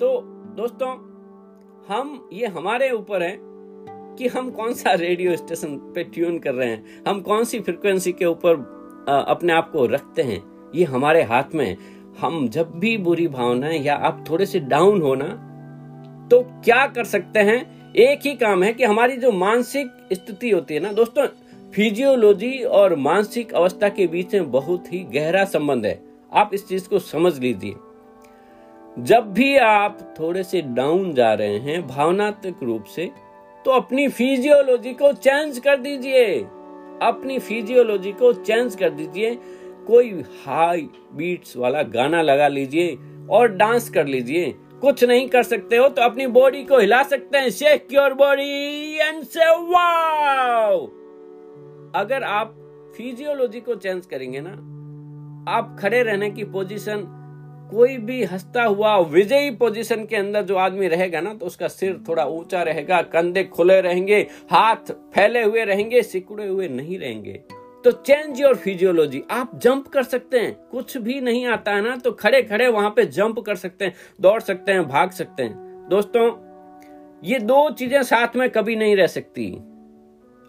तो 0.00 0.20
दोस्तों, 0.56 0.90
हम, 1.88 2.28
ये 2.32 2.46
हमारे 2.46 2.90
ऊपर 2.90 3.22
है 3.22 3.38
कि 4.16 4.28
हम 4.28 4.50
कौन 4.50 4.72
सा 4.72 4.92
रेडियो 4.92 5.36
स्टेशन 5.36 5.76
पे 5.94 6.04
ट्यून 6.04 6.38
कर 6.38 6.54
रहे 6.54 6.68
हैं? 6.68 7.04
हम 7.08 7.20
कौन 7.20 7.44
सी 7.44 7.60
फ्रिक्वेंसी 7.60 8.12
के 8.12 8.24
ऊपर 8.24 8.54
अपने 9.28 9.52
आप 9.52 9.70
को 9.72 9.86
रखते 9.86 10.22
हैं? 10.22 10.70
ये 10.74 10.84
हमारे 10.84 11.22
हाथ 11.22 11.54
में 11.54 11.76
हम 12.20 12.48
जब 12.48 12.72
भी 12.74 12.96
बुरी 12.96 13.28
भावनाएँ 13.28 13.78
या 13.80 13.94
आप 13.94 14.24
थोड़े 14.30 14.46
से 14.46 14.60
डाउन 14.60 15.02
हो 15.02 15.14
ना 15.14 15.28
तो 16.30 16.40
क्या 16.64 16.86
कर 16.86 17.04
सकते 17.04 17.40
हैं? 17.40 17.92
एक 17.92 18.20
ही 18.26 18.34
काम 18.34 18.62
है 18.62 18.72
कि 18.72 18.84
हमारी 18.84 19.16
जो 19.16 19.32
मानसिक 19.32 19.90
स्थिति 20.12 20.50
होती 20.50 20.74
है 20.74 20.80
ना, 20.80 20.92
दोस्तों 20.92 21.26
फिजियोलॉजी 21.74 22.58
और 22.58 22.94
मानसिक 22.96 23.52
अवस्था 23.52 23.88
के 23.88 24.06
बीच 24.06 24.34
में 24.34 24.50
बहुत 24.50 24.92
ही 24.92 24.98
गहरा 25.14 25.44
संबंध 25.44 25.86
है। 25.86 26.00
आप 26.32 26.50
इस 26.54 26.68
चीज़ 26.68 26.88
को 26.88 26.98
समझ 26.98 27.38
लीजिए। 27.38 27.74
जब 28.98 29.32
भी 29.32 29.56
आप 29.56 30.14
थोड़े 30.20 30.42
से 30.42 30.62
डाउन 30.62 31.12
जा 31.14 31.32
रहे 31.34 31.58
हैं, 31.58 31.86
भावनात्मक 31.88 32.62
रूप 32.62 32.84
से 32.84 33.10
तो 33.64 33.70
अपनी 33.70 34.08
फिजियोलॉजी 34.08 34.92
को 34.92 35.12
चेंज 35.12 35.58
कर 35.58 35.76
दीजिए। 35.76 36.38
अपनी 37.02 37.38
फिजियोलॉजी 37.38 38.12
को 38.12 38.32
चेंज 38.32 38.74
कर 38.76 38.90
दीजिए। 38.90 39.38
कोई 39.86 40.10
हाई 40.44 40.88
बीट्स 41.14 41.56
वाला 41.56 41.82
गाना 41.94 42.22
लगा 42.22 42.48
लीजिए 42.48 42.96
और 43.30 43.48
डांस 43.48 43.88
कर 43.90 44.06
लीजिए। 44.06 44.54
कुछ 44.82 45.04
नहीं 45.04 45.28
कर 45.28 45.42
सकते 45.42 45.76
हो 45.76 45.88
तो 45.88 46.02
अपनी 46.02 46.26
बॉडी 46.28 46.62
को 46.64 46.78
हिला 46.78 47.02
सकते 47.02 47.38
हैं। 47.38 47.50
Shake 47.50 47.88
your 47.92 48.14
body 48.14 48.98
and 48.98 49.22
say 49.24 49.48
wow 49.68 50.80
अगर 51.94 52.22
आप 52.22 52.54
फिजियोलॉजी 52.96 53.60
को 53.60 53.74
चेंज 53.74 54.06
करेंगे 54.06 54.40
ना, 54.40 54.50
आप 55.48 55.76
खड़े 55.80 56.02
रहने 56.02 56.30
की 56.30 56.44
पोजीशन 56.46 57.04
कोई 57.70 57.96
भी 57.98 58.22
हंसता 58.24 58.64
हुआ, 58.64 58.96
विजयी 58.98 59.50
पोजीशन 59.52 60.04
के 60.06 60.16
अंदर 60.16 60.42
जो 60.42 60.56
आदमी 60.56 60.88
रहेगा 60.88 61.20
ना 61.20 61.32
तो 61.34 61.46
उसका 61.46 61.68
सिर 61.68 62.02
थोड़ा 62.08 62.24
ऊँचा 62.26 62.62
रहेगा, 62.62 63.00
कंधे 63.02 63.44
खुले 63.44 63.80
रहेंगे, 63.80 64.20
हाथ 64.50 64.92
फैले 65.14 65.42
हुए 65.42 65.64
रहेंगे, 65.64 66.02
सिकुड़े 66.02 66.46
हुए 66.48 66.68
नहीं 66.68 66.98
रहेंगे। 66.98 67.42
तो 67.84 67.90
चेंज 67.90 68.40
योर 68.40 68.54
फिजियोलॉजी 68.54 69.22
आप 69.30 69.58
जंप 69.58 69.86
कर 69.88 70.02
सकते 70.02 70.40
हैं। 70.40 70.52
कुछ 70.70 70.96
भी 70.96 71.20
नहीं 71.20 71.46
आता 71.46 71.72
है 71.72 71.82
ना 71.82 71.96
तो 71.96 72.12
खड़े 72.12 72.42
खड़े 72.42 72.68
वहाँ 72.68 72.90
पे 72.90 73.04
जंप 73.06 73.38
कर 73.38 73.56
सकते 73.56 73.84
हैं, 73.84 73.94
दौड़ 74.20 74.40
सकते 74.40 74.72
हैं, 74.72 74.88
भाग 74.88 75.10
सकते 75.10 75.42
हैं। 75.42 75.88
दोस्तों, 75.90 76.30
ये 77.24 77.38
दो 77.38 77.70
चीज़ें 77.70 78.02
साथ 78.02 78.36
में 78.36 78.48
कभी 78.50 78.76
नहीं 78.76 78.96
रह 78.96 79.06
सकती। 79.06 79.50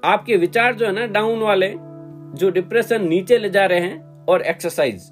आपके 0.04 0.38
विचार 0.38 0.76
जो 0.76 0.86
है 0.86 0.92
ना 0.92 1.06
डाउन 1.08 1.40
वाले, 1.40 1.70
जो 1.70 2.50
डिप्रेशन 2.50 3.08
नीचे 3.08 3.38
ले 3.38 3.50
जा 3.50 3.66
रहे 3.66 3.80
हैं 3.80 4.26
और 4.26 4.42
एक्सरसाइज 4.42 5.12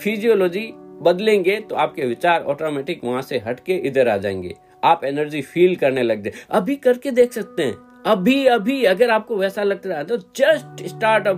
फिजियोलॉजी 0.00 0.70
बदलेंगे 1.02 1.58
तो 1.60 1.74
आपके 1.76 2.06
विचार 2.06 2.42
ऑटोमेटिक 2.42 3.04
वहाँ 3.04 3.22
से 3.22 3.38
हटके 3.38 3.76
इधर 3.78 4.08
आ 4.08 4.16
जाएँगे। 4.16 4.54
आप 4.84 5.04
एनर्जी 5.04 5.40
फील 5.42 5.74
करने 5.76 6.02
लग 6.02 6.22
जाए। 6.22 6.32
अभी 6.50 6.76
करके 6.76 7.10
देख 7.10 7.32
सकते 7.32 7.62
हैं। 7.62 7.93
अभी 8.04 8.46
अभी 8.46 8.82
अगर 8.84 9.10
आपको 9.10 9.36
वैसा 9.36 9.62
लग 9.62 9.86
रहा 9.86 9.98
है 9.98 10.04
तो 10.04 10.16
just 10.16 10.82
start 10.86 11.28
a 11.28 11.32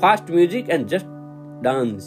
fast 0.00 0.30
music 0.30 0.70
and 0.70 0.86
just 0.86 1.06
dance 1.64 2.04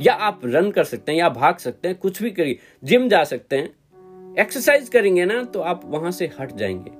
या 0.00 0.12
आप 0.12 0.40
रन 0.44 0.70
कर 0.70 0.84
सकते 0.84 1.12
हैं, 1.12 1.18
या 1.18 1.28
भाग 1.28 1.56
सकते 1.56 1.88
हैं, 1.88 1.96
कुछ 1.98 2.22
भी 2.22 2.30
करिए। 2.30 2.58
जिम 2.84 3.08
जा 3.08 3.22
सकते 3.24 3.56
हैं। 3.56 4.34
एक्सरसाइज 4.38 4.88
करेंगे 4.88 5.24
ना 5.24 5.42
तो 5.44 5.60
आप 5.60 5.82
वहाँ 5.84 6.10
से 6.10 6.30
हट 6.40 6.52
जाएँगे। 6.52 6.90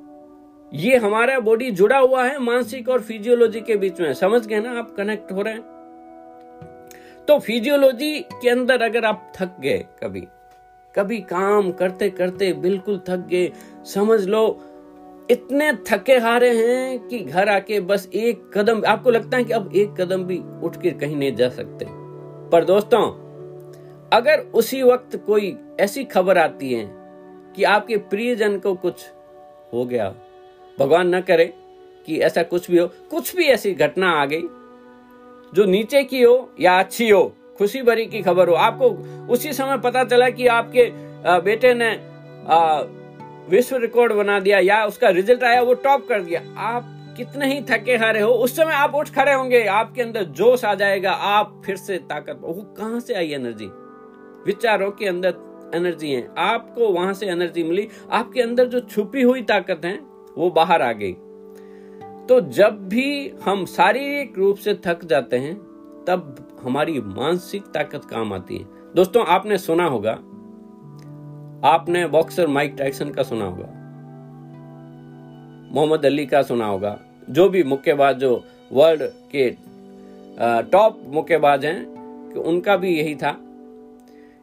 ये 0.72 0.96
हमारा 0.96 1.38
बॉडी 1.40 1.70
जुड़ा 1.70 1.98
हुआ 1.98 2.24
है, 2.24 2.38
मानसिक 2.38 2.88
और 2.88 3.00
फिजियोलॉजी 3.00 3.60
के 3.60 3.76
बीच 3.76 4.00
में। 4.00 4.12
समझ 4.14 4.46
गए 4.46 4.60
ना 4.60 4.78
आप 4.78 4.94
कनेक्ट 4.96 5.32
हो 5.32 5.42
रहे 5.42 5.54
हैं? 5.54 5.62
तो 7.28 7.38
फिजियोलॉजी 7.38 8.18
के 8.32 8.48
अंदर 8.48 8.82
अगर 8.82 9.04
आप 9.04 9.32
थक 9.36 9.56
गए 9.60 9.84
कभी 10.02 10.26
कभी 10.94 11.18
काम 11.20 11.70
करते 11.72 12.10
करते 12.10 12.52
बिल्कुल 12.52 12.98
थक 13.08 13.26
गए, 13.30 13.50
समझ 13.84 14.20
लो 14.20 14.46
इतने 15.30 15.72
थके 15.86 16.16
हारे 16.18 16.50
हैं 16.56 16.98
कि 17.08 17.18
घर 17.18 17.48
आके 17.48 17.80
बस 17.80 18.08
एक 18.14 18.50
कदम, 18.54 18.82
आपको 18.86 19.10
लगता 19.10 19.36
है 19.36 19.44
कि 19.44 19.52
अब 19.52 19.70
एक 19.76 19.94
कदम 20.00 20.24
भी 20.24 20.38
उठ 20.62 20.76
के 20.82 20.90
कहीं 20.90 21.16
नहीं 21.16 21.34
जा 21.36 21.48
सकते। 21.48 21.86
पर 22.50 22.64
दोस्तों, 22.64 23.02
अगर 24.12 24.40
उसी 24.54 24.82
वक्त 24.82 25.16
कोई 25.26 25.56
ऐसी 25.80 26.04
खबर 26.04 26.38
आती 26.38 26.72
है 26.72 26.88
कि 27.56 27.64
आपके 27.64 27.96
प्रियजन 27.96 28.58
को 28.58 28.74
कुछ 28.74 29.04
हो 29.72 29.84
गया, 29.84 30.08
भगवान 30.78 31.14
न 31.14 31.20
करे 31.20 31.52
कि 32.08 32.18
ऐसा 32.20 32.42
कुछ 32.42 32.70
भी 32.70 32.78
हो, 32.78 32.86
कुछ 33.10 33.34
भी 33.36 33.46
ऐसी 33.46 33.72
घटना 33.74 34.10
आ 34.12 34.24
गई, 34.24 34.42
जो 35.52 35.64
नीचे 35.64 36.02
की 36.04 36.22
हो 36.22 36.54
या 36.60 36.78
अच्छी 36.78 37.08
हो, 37.10 37.22
खुशी 37.58 37.82
भरी 37.82 38.06
की 38.06 38.22
खबर 38.22 38.48
हो, 38.48 38.54
आपको 38.54 38.88
उसी 39.32 39.52
समय 39.52 39.78
पता 39.78 40.04
चला 40.04 40.28
कि 40.30 40.46
आपके 40.46 40.90
बेटे 41.42 41.74
ने 41.74 41.90
विश्व 43.50 43.76
रिकॉर्ड 43.76 44.12
बना 44.12 44.40
दिया 44.40 44.58
या 44.58 44.84
उसका 44.86 45.08
रिज़ल्ट 45.08 45.44
आया, 45.44 45.62
वो 45.62 45.74
टॉप 45.74 46.08
कर 46.08 46.20
दिया। 46.20 46.54
आप 46.58 47.14
कितने 47.16 47.54
ही 47.54 47.60
थके 47.70 47.96
हारे 47.96 48.20
हो, 48.20 48.32
उस 48.32 48.56
समय 48.56 48.72
आप 48.72 48.94
उठ 48.94 49.08
खड़े 49.08 49.32
होंगे, 49.32 49.66
आपके 49.66 50.02
अंदर 50.02 50.22
जोश 50.22 50.64
आ 50.64 50.74
जाएगा, 50.74 51.10
आप 51.10 51.62
फिर 51.66 51.76
से 51.76 51.98
ताकत 51.98 52.38
वो 52.40 52.74
कहाँ 52.78 53.00
से 53.00 53.14
आई 53.14 53.30
एनर्जी? 53.30 53.66
विचारों 54.46 54.90
के 54.90 55.06
अंदर 55.06 55.34
एनर्जी 55.74 56.12
है। 56.12 56.30
आपको 56.38 56.88
वहाँ 56.88 57.14
से 57.14 57.26
एनर्जी 57.26 57.64
मिली। 57.64 57.88
आपके 58.10 58.42
अंदर 58.42 58.64
जो 58.64 58.80
छुपी 58.80 59.22
हुई 59.22 59.42
ताकत 59.42 59.80
है, 59.84 60.00
वो 60.38 60.50
बाहर 60.50 60.82
आ 60.82 60.92
गई। 60.92 61.12
तो 62.26 62.40
जब 62.40 62.88
भी 62.88 63.32
हम 63.44 63.66
शारीरिक 63.66 64.38
रूप 64.38 64.56
से 64.56 64.74
थक 64.74 65.04
जाते 65.04 65.36
हैं, 65.36 65.54
तब 66.08 66.48
हमारी 66.62 67.00
मानसिक 67.00 67.62
ताकत 67.62 68.04
काम 68.04 68.32
आती 68.32 68.56
है। 68.56 68.64
दोस्तों, 68.94 69.26
आपने 69.26 69.58
सुना 69.58 69.84
होगा 69.84 70.18
आपने 71.66 72.06
बॉक्सर 72.08 72.46
माइक 72.48 72.74
टाइसन 72.78 73.10
का 73.10 73.22
सुना 73.22 73.44
होगा, 73.44 73.66
मोहम्मद 75.74 76.06
अली 76.06 76.26
का 76.26 76.42
सुना 76.42 76.66
होगा, 76.66 76.98
जो 77.30 77.48
भी 77.48 77.62
मुक्केबाज 77.64 78.16
जो 78.16 78.42
वर्ल्ड 78.72 79.02
के 79.34 79.50
टॉप 80.70 81.00
मुक्केबाज 81.06 81.64
हैं, 81.64 81.84
कि 82.32 82.38
उनका 82.40 82.76
भी 82.76 82.96
यही 82.96 83.14
था, 83.14 83.36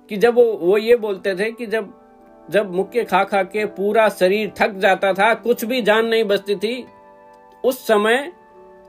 कि 0.10 0.18
जब 0.18 0.36
वो 0.36 0.44
वो 0.54 0.78
ये 0.78 0.96
बोलते 0.98 1.36
थे 1.36 1.52
कि 1.52 1.66
जब 1.68 1.94
जब 2.48 2.72
मुक्के 2.72 3.04
खा 3.04 3.24
खा 3.24 3.44
के 3.46 3.66
पूरा 3.68 4.08
शरीर 4.12 4.52
थक 4.60 4.74
जाता 4.78 5.14
था, 5.14 5.34
कुछ 5.36 5.66
भी 5.66 5.82
जान 5.82 6.06
नहीं 6.06 6.24
बचती 6.24 6.56
थी, 6.56 6.86
उस 7.64 7.86
समय 7.88 8.32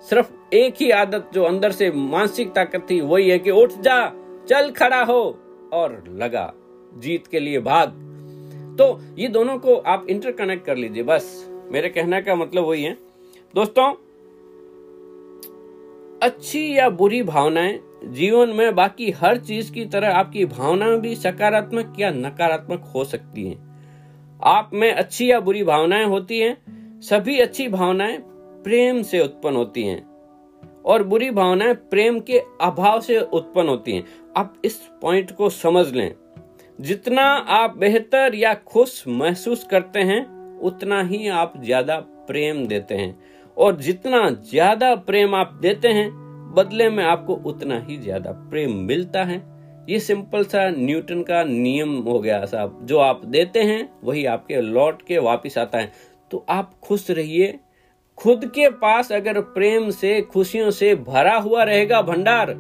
सिर्फ़ 0.07 0.33
एक 0.55 0.75
ही 0.81 0.91
आदत 0.93 1.31
जो 1.35 1.45
अंदर 1.45 1.73
से 1.73 1.91
मानसिक 1.93 2.53
ताकत 2.53 2.87
थी, 2.91 3.01
वही 3.01 3.29
है 3.31 3.39
कि 3.39 3.51
उठ 3.53 3.73
जा, 3.81 4.07
चल 4.49 4.71
खड़ा 4.71 5.03
हो, 5.05 5.21
और 5.73 6.03
लगा, 6.13 6.53
जीत 6.97 7.27
के 7.27 7.41
लिए 7.41 7.61
भाग। 7.61 8.01
तो 8.79 9.01
ये 9.19 9.29
दोनों 9.29 9.59
को 9.59 9.77
आप 9.77 10.07
इंटरकनेक्ट 10.11 10.65
कर 10.67 10.77
लीजिए, 10.77 11.03
बस। 11.03 11.51
मेरे 11.73 11.89
कहने 11.89 12.23
का 12.23 12.35
मतलब 12.35 12.65
वही 12.65 12.83
है। 12.83 12.97
दोस्तों, 13.55 13.93
अच्छी 16.23 16.79
या 16.79 16.89
बुरी 16.91 17.23
भावनाएँ, 17.23 17.81
जीवन 18.05 18.49
में 18.49 18.75
बाकी 18.75 19.11
हर 19.11 19.39
चीज़ 19.39 19.73
की 19.73 19.85
तरह 19.85 20.15
आपकी 20.15 20.45
भावना 20.45 20.97
भी 20.97 21.15
सकारात्मक 21.17 21.97
या 21.99 22.11
नकारात्मक 22.11 22.93
हो 22.95 23.05
सकती 23.05 23.47
हैं। 23.49 23.75
आप 24.45 24.71
में 24.75 24.93
अच्छी 24.93 25.31
या 25.31 25.41
बुरी 25.41 25.65
भावनाएँ 25.65 26.05
होती 26.05 26.39
हैं, 26.39 26.57
सभी 27.01 27.39
अच्छी 27.41 27.69
भावनाएँ 27.69 28.19
प्रेम 28.65 29.03
से 29.03 29.21
उत्पन्न 29.21 29.57
होती 29.57 29.83
हैं 29.83 30.03
और 30.85 31.03
बुरी 31.03 31.31
भावनाएँ 31.31 31.75
प्रेम 31.75 32.21
के 32.21 32.43
अभाव 32.61 33.01
से 33.01 33.21
उत्पन्न 33.21 33.69
होती 33.69 33.93
हैं। 33.93 34.05
आप 34.37 34.55
इस 34.65 34.81
पॉइंट 35.03 35.31
को 35.31 35.49
समझ 35.51 35.93
लें। 35.93 36.15
जितना 36.79 37.23
आप 37.53 37.77
बेहतर 37.79 38.35
या 38.35 38.55
खुश 38.55 39.03
महसूस 39.09 39.65
करते 39.65 40.01
हैं, 40.01 40.25
उतना 40.61 41.03
ही 41.03 41.29
आप 41.29 41.53
ज़्यादा 41.57 41.97
प्रेम 42.29 42.67
देते 42.67 42.95
हैं। 42.95 43.17
और 43.57 43.77
जितना 43.77 44.29
ज़्यादा 44.31 44.95
प्रेम 44.95 45.35
आप 45.35 45.59
देते 45.63 45.89
हैं, 45.89 46.09
बदले 46.55 46.89
में 46.91 47.05
आपको 47.05 47.35
उतना 47.47 47.79
ही 47.79 47.97
ज़्यादा 47.97 48.31
प्रेम 48.51 48.75
मिलता 48.79 49.23
है। 49.25 49.43
ये 49.89 49.99
सिंपल 50.01 50.45
सा 50.45 50.69
न्यूटन 50.71 51.23
का 51.23 51.43
नियम 51.45 51.95
हो 51.99 52.19
गया 52.21 52.45
साहब। 52.45 52.79
जो 52.83 52.99
आप 52.99 53.25
देते 53.25 53.63
हैं, 53.63 53.89
वही 54.05 54.25
आपके 54.25 54.61
लौट 54.61 55.03
के 55.03 55.19
वापिस 55.19 55.59
आता 55.59 55.79
है। 55.79 55.93
तो 56.31 56.45
आप 56.49 56.73
खुश 56.83 57.11
रहिए। 57.11 57.59
खुद 58.19 58.45
के 58.45 58.69
पास 58.71 59.13
अगर 59.13 59.41
प्रेम 59.41 59.91
से, 59.91 60.21
खुशियों 60.23 60.71
से 60.71 60.95
भरा 60.95 61.37
हुआ 61.37 61.63
रहेगा 61.63 62.03
भंडार 62.03 62.53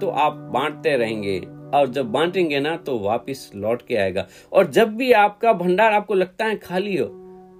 तो 0.00 0.08
आप 0.10 0.32
बांटते 0.54 0.96
रहेंगे। 0.96 1.38
और 1.74 1.88
जब 1.88 2.10
बांटेंगे 2.12 2.60
ना 2.60 2.76
तो 2.76 2.98
वापस 2.98 3.50
लौट 3.54 3.82
के 3.82 3.96
आएगा। 3.96 4.26
और 4.52 4.70
जब 4.70 4.94
भी 4.96 5.10
आपका 5.12 5.52
भंडार 5.52 5.92
आपको 5.92 6.14
लगता 6.14 6.44
है 6.44 6.56
खाली 6.56 6.96
हो 6.96 7.06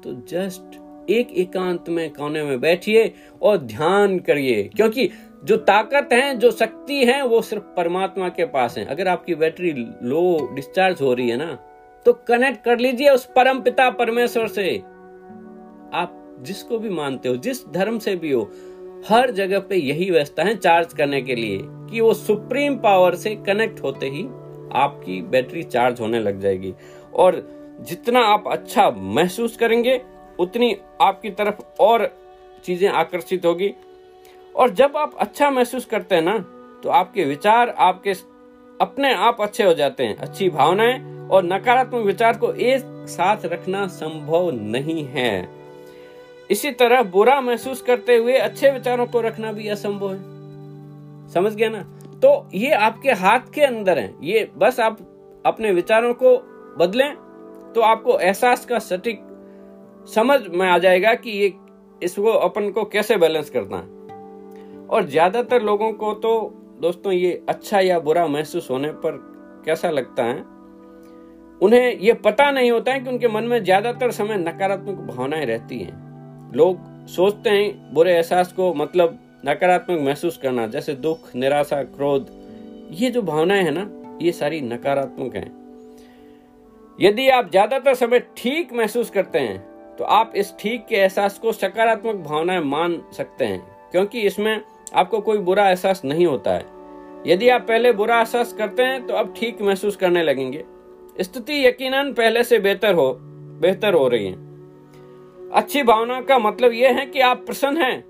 तो 0.04 0.12
जस्ट 0.28 0.80
एक 1.10 1.32
एकांत 1.32 1.88
में 1.88 2.10
कोने 2.10 2.42
में 2.42 2.60
बैठिए 2.60 3.12
और 3.42 3.56
ध्यान 3.58 4.18
करिए। 4.18 4.62
क्योंकि 4.76 5.08
जो 5.44 5.56
ताकत 5.58 6.08
है, 6.12 6.36
जो 6.36 6.50
शक्ति 6.50 7.04
है, 7.04 7.22
वो 7.22 7.40
सिर्फ़ 7.42 7.64
परमात्मा 7.76 8.28
के 8.28 8.44
पास 8.46 8.78
है। 8.78 8.84
अगर 8.84 9.08
आपकी 9.08 9.34
बैटरी 9.34 9.72
लो 10.02 10.50
डिस्चार्ज 10.54 11.00
हो 11.02 11.12
रही 11.14 11.28
है 11.30 11.36
ना 11.36 11.52
तो 12.06 12.12
कनेक्ट 12.28 12.64
कर 12.64 12.78
लीजिए 12.78 13.10
उस 13.10 13.24
परम 13.26 13.60
पिता 13.60 13.88
परमेश्वर 13.92 14.46
से। 14.48 14.76
आप 15.94 16.20
जिसको 16.40 16.78
भी 16.78 16.88
मानते 16.90 17.28
हो, 17.28 17.36
जिस 17.36 17.66
धर्म 17.68 17.98
से 17.98 18.14
भी 18.16 18.32
हो 18.32 18.50
हर 19.08 19.30
जगह 19.30 19.58
पे 19.60 19.76
यही 19.76 20.10
व्यवस्था 20.10 20.42
है 20.42 20.54
चार्ज 20.56 20.92
करने 20.92 21.20
के 21.22 21.34
लिए 21.34 21.58
कि 21.62 22.00
वो 22.00 22.12
सुप्रीम 22.14 22.76
पावर 22.76 23.14
से 23.14 23.34
कनेक्ट 23.36 23.82
होते 23.82 24.08
ही 24.08 24.22
आपकी 24.74 25.20
बैटरी 25.22 25.62
चार्ज 25.62 26.00
होने 26.00 26.20
लग 26.20 26.40
जाएगी। 26.40 26.72
और 27.14 27.36
जितना 27.80 28.20
आप 28.24 28.44
अच्छा 28.48 28.88
महसूस 28.90 29.56
करेंगे, 29.56 30.00
उतनी 30.38 30.76
आपकी 31.00 31.30
तरफ़ 31.30 31.60
और 31.80 32.06
चीज़ें 32.64 32.88
आकर्षित 32.88 33.44
होगी। 33.46 33.72
और 34.54 34.70
जब 34.70 34.96
आप 34.96 35.16
अच्छा 35.18 35.50
महसूस 35.50 35.84
करते 35.84 36.14
हैं 36.14 36.22
ना 36.22 36.38
तो 36.82 36.90
आपके 36.90 37.24
विचार 37.24 37.74
आपके 37.78 38.12
अपने 38.80 39.12
आप 39.14 39.40
अच्छे 39.40 39.64
हो 39.64 39.74
जाते 39.74 40.04
हैं। 40.04 40.16
अच्छी 40.16 40.48
भावनाएँ 40.50 41.28
और 41.28 41.44
नकारात्मक 41.44 42.04
विचार 42.06 42.36
को 42.36 42.52
एक 42.52 43.06
साथ 43.08 43.44
रखना 43.44 43.86
संभव 43.88 44.50
नहीं 44.52 45.04
है। 45.06 45.63
इसी 46.50 46.70
तरह 46.70 47.02
बुरा 47.02 47.40
महसूस 47.40 47.82
करते 47.82 48.16
हुए 48.16 48.36
अच्छे 48.38 48.70
विचारों 48.70 49.06
को 49.06 49.20
रखना 49.20 49.52
भी 49.52 49.68
असंभव 49.68 50.12
है। 50.12 51.28
समझ 51.30 51.54
गया 51.54 51.68
ना? 51.68 51.82
तो 52.22 52.48
ये 52.54 52.70
आपके 52.72 53.12
हाथ 53.12 53.52
के 53.54 53.62
अंदर 53.62 53.98
है। 53.98 54.14
ये 54.22 54.50
बस 54.56 54.80
आप 54.80 54.98
अपने 55.46 55.72
विचारों 55.72 56.14
को 56.14 56.36
बदलें 56.78 57.14
तो 57.74 57.80
आपको 57.80 58.18
एहसास 58.20 58.64
का 58.64 58.78
सटीक 58.78 59.20
समझ 60.08 60.40
में 60.48 60.66
आ 60.68 60.76
जाएगा 60.78 61.14
कि 61.14 61.30
ये, 61.30 61.52
इसको, 62.02 62.30
अपन 62.30 62.70
को 62.70 62.84
कैसे 62.84 63.16
बैलेंस 63.16 63.50
करना 63.50 63.76
है। 63.76 64.86
और 64.86 65.06
ज़्यादातर 65.06 65.62
लोगों 65.62 65.92
को 65.92 66.12
तो 66.14 66.60
दोस्तों, 66.80 67.12
ये 67.12 67.44
अच्छा 67.48 67.80
या 67.80 67.98
बुरा 67.98 68.26
महसूस 68.26 68.70
होने 68.70 68.90
पर 68.96 69.18
कैसा 69.66 69.90
लगता 69.90 70.24
है? 70.24 70.38
उन्हें 71.60 71.98
ये 71.98 72.12
पता 72.14 72.50
नहीं 72.50 72.70
होता 72.70 72.92
है 72.92 73.00
कि 73.00 73.10
उनके 73.10 73.28
मन 73.28 73.44
में 73.44 73.62
ज़्यादातर 73.64 74.10
समय 74.10 74.36
नकारात्मक 74.36 74.96
भावनाएँ 75.06 75.44
रहती 75.46 75.78
हैं। 75.78 76.02
लोग 76.54 77.06
सोचते 77.08 77.50
हैं 77.50 77.94
बुरे 77.94 78.12
एहसास 78.12 78.52
को 78.52 78.72
मतलब 78.74 79.18
नकारात्मक 79.46 80.00
महसूस 80.00 80.36
करना, 80.36 80.66
जैसे 80.66 80.94
दुख, 80.96 81.34
निराशा, 81.36 81.82
क्रोध, 81.84 82.26
ये 82.92 83.10
जो 83.10 83.22
भावनाएँ 83.22 83.62
हैं 83.62 83.72
ना, 83.72 83.88
ये 84.22 84.32
सारी 84.32 84.60
नकारात्मक 84.62 85.36
हैं। 85.36 85.50
यदि 86.98 87.28
आप 87.30 87.50
ज़्यादातर 87.50 87.94
समय 87.94 88.20
ठीक 88.36 88.72
महसूस 88.72 89.10
करते 89.10 89.38
हैं 89.38 89.96
तो 89.96 90.04
आप 90.04 90.32
इस 90.36 90.52
ठीक 90.60 90.86
के 90.86 90.94
एहसास 90.96 91.38
को 91.38 91.52
सकारात्मक 91.52 92.14
भावनाएँ 92.24 92.60
मान 92.62 93.00
सकते 93.16 93.44
हैं, 93.44 93.60
क्योंकि 93.92 94.20
इसमें 94.22 94.60
आपको 94.94 95.20
कोई 95.20 95.38
बुरा 95.40 95.68
एहसास 95.68 96.02
नहीं 96.04 96.26
होता 96.26 96.50
है। 96.50 96.72
यदि 97.26 97.48
आप 97.48 97.66
पहले 97.68 97.92
बुरा 97.94 98.18
एहसास 98.18 98.52
करते 98.52 98.82
हैं 98.82 99.06
तो 99.06 99.14
अब 99.14 99.34
ठीक 99.36 99.62
महसूस 99.62 99.96
करने 99.96 100.22
लगेंगे। 100.22 100.64
स्थिति 101.16 101.64
यकीनन 101.66 102.12
पहले 102.12 102.42
से 102.44 102.58
बेहतर 102.60 102.94
हो 102.94 103.12
बेहतर 103.60 103.94
हो 103.94 104.08
रही 104.08 104.26
है। 104.26 104.34
अच्छी 105.54 105.82
भावना 105.82 106.20
का 106.20 106.38
मतलब 106.38 106.72
यह 106.72 106.96
है 106.98 107.04
कि 107.06 107.20
आप 107.20 107.44
प्रसन्न 107.46 107.82
हैं, 107.82 108.04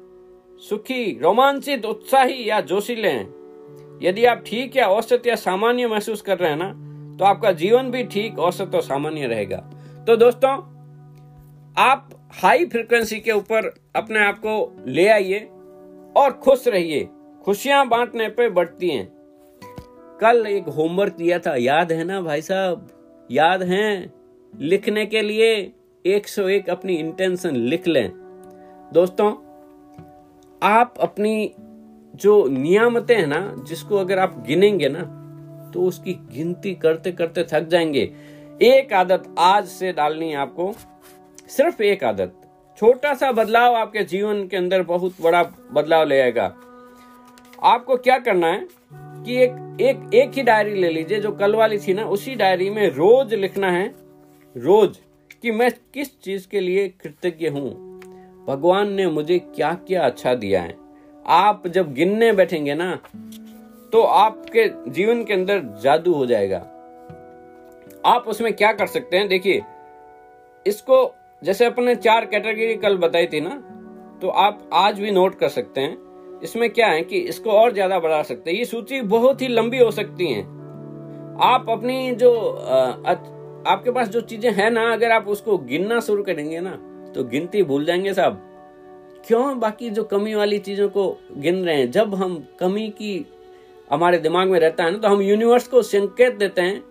सुखी, 0.60 1.18
रोमांचित, 1.22 1.84
उत्साही 1.86 2.48
या 2.48 2.60
जोशीले 2.60 3.08
हैं। 3.08 3.98
यदि 4.02 4.24
आप 4.24 4.42
ठीक 4.46 4.76
या 4.76 4.86
औसत 4.86 5.26
या 5.26 5.34
सामान्य 5.34 5.86
महसूस 5.86 6.22
कर 6.22 6.38
रहे 6.38 6.50
हैं 6.50 6.56
ना 6.56 6.72
तो 7.18 7.24
आपका 7.24 7.52
जीवन 7.52 7.90
भी 7.90 8.04
ठीक, 8.04 8.38
औसत 8.38 8.74
और 8.74 8.82
सामान्य 8.82 9.26
रहेगा। 9.26 9.56
तो 10.06 10.16
दोस्तों, 10.16 10.50
आप 11.78 12.08
हाई 12.32 12.64
फ्रिक्वेंसी 12.66 13.20
के 13.20 13.32
ऊपर 13.32 13.72
अपने 13.96 14.18
आप 14.18 14.38
को 14.38 14.84
ले 14.86 15.06
आइए 15.08 15.38
और 16.16 16.32
खुश 16.42 16.66
रहिए। 16.68 17.08
खुशियाँ 17.44 17.86
बांटने 17.88 18.28
पे 18.28 18.48
बढ़ती 18.48 18.88
हैं। 18.88 19.06
कल 20.20 20.46
एक 20.46 20.68
होमवर्क 20.68 21.14
दिया 21.14 21.38
था, 21.38 21.56
याद 21.56 21.92
है 21.92 22.04
ना 22.04 22.20
भाई 22.20 22.42
साहब? 22.42 22.88
याद 23.30 23.62
है? 23.62 24.12
लिखने 24.54 25.06
के 25.06 25.22
लिए 25.22 25.72
101 26.06 26.70
अपनी 26.70 26.94
इंटेंशन 26.94 27.56
लिख 27.56 27.86
लें। 27.86 28.10
दोस्तों, 28.92 29.30
आप 30.62 30.94
अपनी 31.00 31.54
जो 32.14 32.46
नियामतें 32.48 33.16
हैं 33.16 33.26
ना, 33.26 33.54
जिसको 33.68 33.96
अगर 33.96 34.18
आप 34.18 34.44
गिनेंगे 34.46 34.88
ना 34.88 35.20
तो 35.74 35.82
उसकी 35.82 36.12
गिनती 36.12 36.74
करते 36.74 37.12
करते 37.12 37.44
थक 37.44 37.60
जाएँगे। 37.60 38.14
एक 38.62 38.92
आदत 38.92 39.34
आज 39.38 39.66
से 39.66 39.92
डालनी 39.92 40.30
है 40.30 40.36
आपको। 40.36 40.72
सिर्फ़ 41.48 41.82
एक 41.82 42.04
आदत। 42.04 42.32
छोटा 42.78 43.14
सा 43.14 43.32
बदलाव 43.32 43.74
आपके 43.74 44.04
जीवन 44.04 44.46
के 44.48 44.56
अंदर 44.56 44.82
बहुत 44.82 45.14
बड़ा 45.20 45.42
बदलाव 45.72 46.06
ले 46.06 46.20
आएगा। 46.20 46.54
आपको 47.62 47.96
क्या 47.96 48.18
करना 48.18 48.46
है 48.46 48.66
कि 48.94 49.36
एक 49.42 49.76
एक 49.80 50.14
एक 50.14 50.30
ही 50.30 50.42
डायरी 50.42 50.74
ले 50.74 50.90
लीजिए, 50.90 51.20
जो 51.20 51.32
कल 51.32 51.54
वाली 51.54 51.78
थी 51.78 51.94
ना, 51.94 52.04
उसी 52.04 52.34
डायरी 52.34 52.70
में 52.70 52.88
रोज 52.88 53.34
लिखना 53.34 53.70
है। 53.70 53.94
रोज। 54.56 54.98
कि 55.44 55.50
मैं 55.50 55.70
किस 55.94 56.08
चीज़ 56.22 56.46
के 56.48 56.60
लिए 56.60 56.86
कृतज्ञ 57.00 57.48
हूँ? 57.48 57.70
भगवान 58.46 58.92
ने 58.92 59.06
मुझे 59.06 59.38
क्या 59.38 59.72
क्या 59.86 60.02
अच्छा 60.02 60.34
दिया 60.34 60.60
है? 60.62 60.76
आप 61.26 61.66
जब 61.68 61.92
गिनने 61.94 62.32
बैठेंगे 62.32 62.74
ना 62.74 62.94
तो 63.92 64.02
आपके 64.02 64.66
जीवन 64.90 65.22
के 65.24 65.34
अंदर 65.34 65.60
जादू 65.82 66.14
हो 66.14 66.26
जाएगा। 66.26 66.56
आप 68.06 68.24
उसमें 68.28 68.52
क्या 68.52 68.72
कर 68.72 68.86
सकते 68.86 69.16
हैं? 69.16 69.28
देखिए, 69.28 69.62
इसको 70.66 71.14
जैसे 71.42 71.64
अपने 71.64 71.94
चार 71.96 72.26
कैटेगरी 72.26 72.74
कल 72.76 72.96
बताई 72.98 73.26
थी 73.26 73.40
ना 73.40 73.62
तो 74.22 74.28
आप 74.28 74.68
आज 74.72 75.00
भी 75.00 75.10
नोट 75.10 75.38
कर 75.38 75.48
सकते 75.50 75.80
हैं। 75.80 76.40
इसमें 76.42 76.68
क्या 76.70 76.86
है 76.86 77.02
कि 77.02 77.18
इसको 77.18 77.50
और 77.52 77.72
ज़्यादा 77.72 77.98
बढ़ा 77.98 78.22
सकते 78.22 78.50
हैं। 78.50 78.58
ये 78.58 78.64
सूची 78.64 79.00
बहुत 79.12 79.42
ही 79.42 79.48
लंबी 79.48 79.78
हो 79.78 79.90
सकती 79.92 80.32
है। 80.32 80.42
आप 81.44 81.66
अपनी 81.70 82.14
जो 82.14 82.32
आपके 83.66 83.90
पास 83.90 84.08
जो 84.08 84.20
चीज़ें 84.20 84.50
हैं 84.52 84.70
ना, 84.70 84.92
अगर 84.92 85.10
आप 85.10 85.28
उसको 85.28 85.56
गिनना 85.58 86.00
शुरू 86.00 86.22
करेंगे 86.22 86.60
ना 86.60 86.70
तो 87.14 87.24
गिनती 87.24 87.62
भूल 87.62 87.84
जाएँगे 87.84 88.12
साहब। 88.14 88.40
क्यों? 89.26 89.58
बाकी 89.60 89.90
जो 89.90 90.04
कमी 90.04 90.34
वाली 90.34 90.58
चीज़ों 90.58 90.88
को 90.88 91.16
गिन 91.36 91.64
रहे 91.64 91.76
हैं। 91.76 91.90
जब 91.90 92.14
हम 92.14 92.44
कमी 92.60 92.88
की 92.88 93.26
हमारे 93.90 94.18
दिमाग 94.18 94.48
में 94.48 94.58
रहता 94.60 94.84
है 94.84 94.90
ना 94.90 94.98
तो 94.98 95.08
हम 95.08 95.20
यूनिवर्स 95.22 95.68
को 95.68 95.82
संकेत 95.82 96.36
देते 96.36 96.62
हैं 96.62 96.82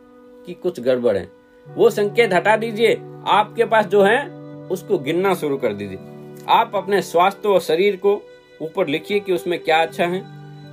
कि 0.45 0.53
कुछ 0.53 0.79
गड़बड़ 0.79 1.15
है। 1.17 1.27
वो 1.67 1.89
संकेत 1.89 2.33
हटा 2.33 2.55
दीजिए। 2.57 2.93
आपके 3.27 3.65
पास 3.65 3.85
जो 3.85 4.01
है, 4.01 4.27
उसको 4.69 4.97
गिनना 4.97 5.33
शुरू 5.33 5.57
कर 5.57 5.73
दीजिए। 5.73 5.97
आप 6.49 6.71
अपने 6.75 7.01
स्वास्थ्य 7.01 7.49
और 7.49 7.59
शरीर 7.59 7.95
को 7.95 8.21
ऊपर 8.61 8.87
लिखिए 8.87 9.19
कि 9.19 9.33
उसमें 9.33 9.59
क्या 9.59 9.81
अच्छा 9.81 10.05
है। 10.05 10.21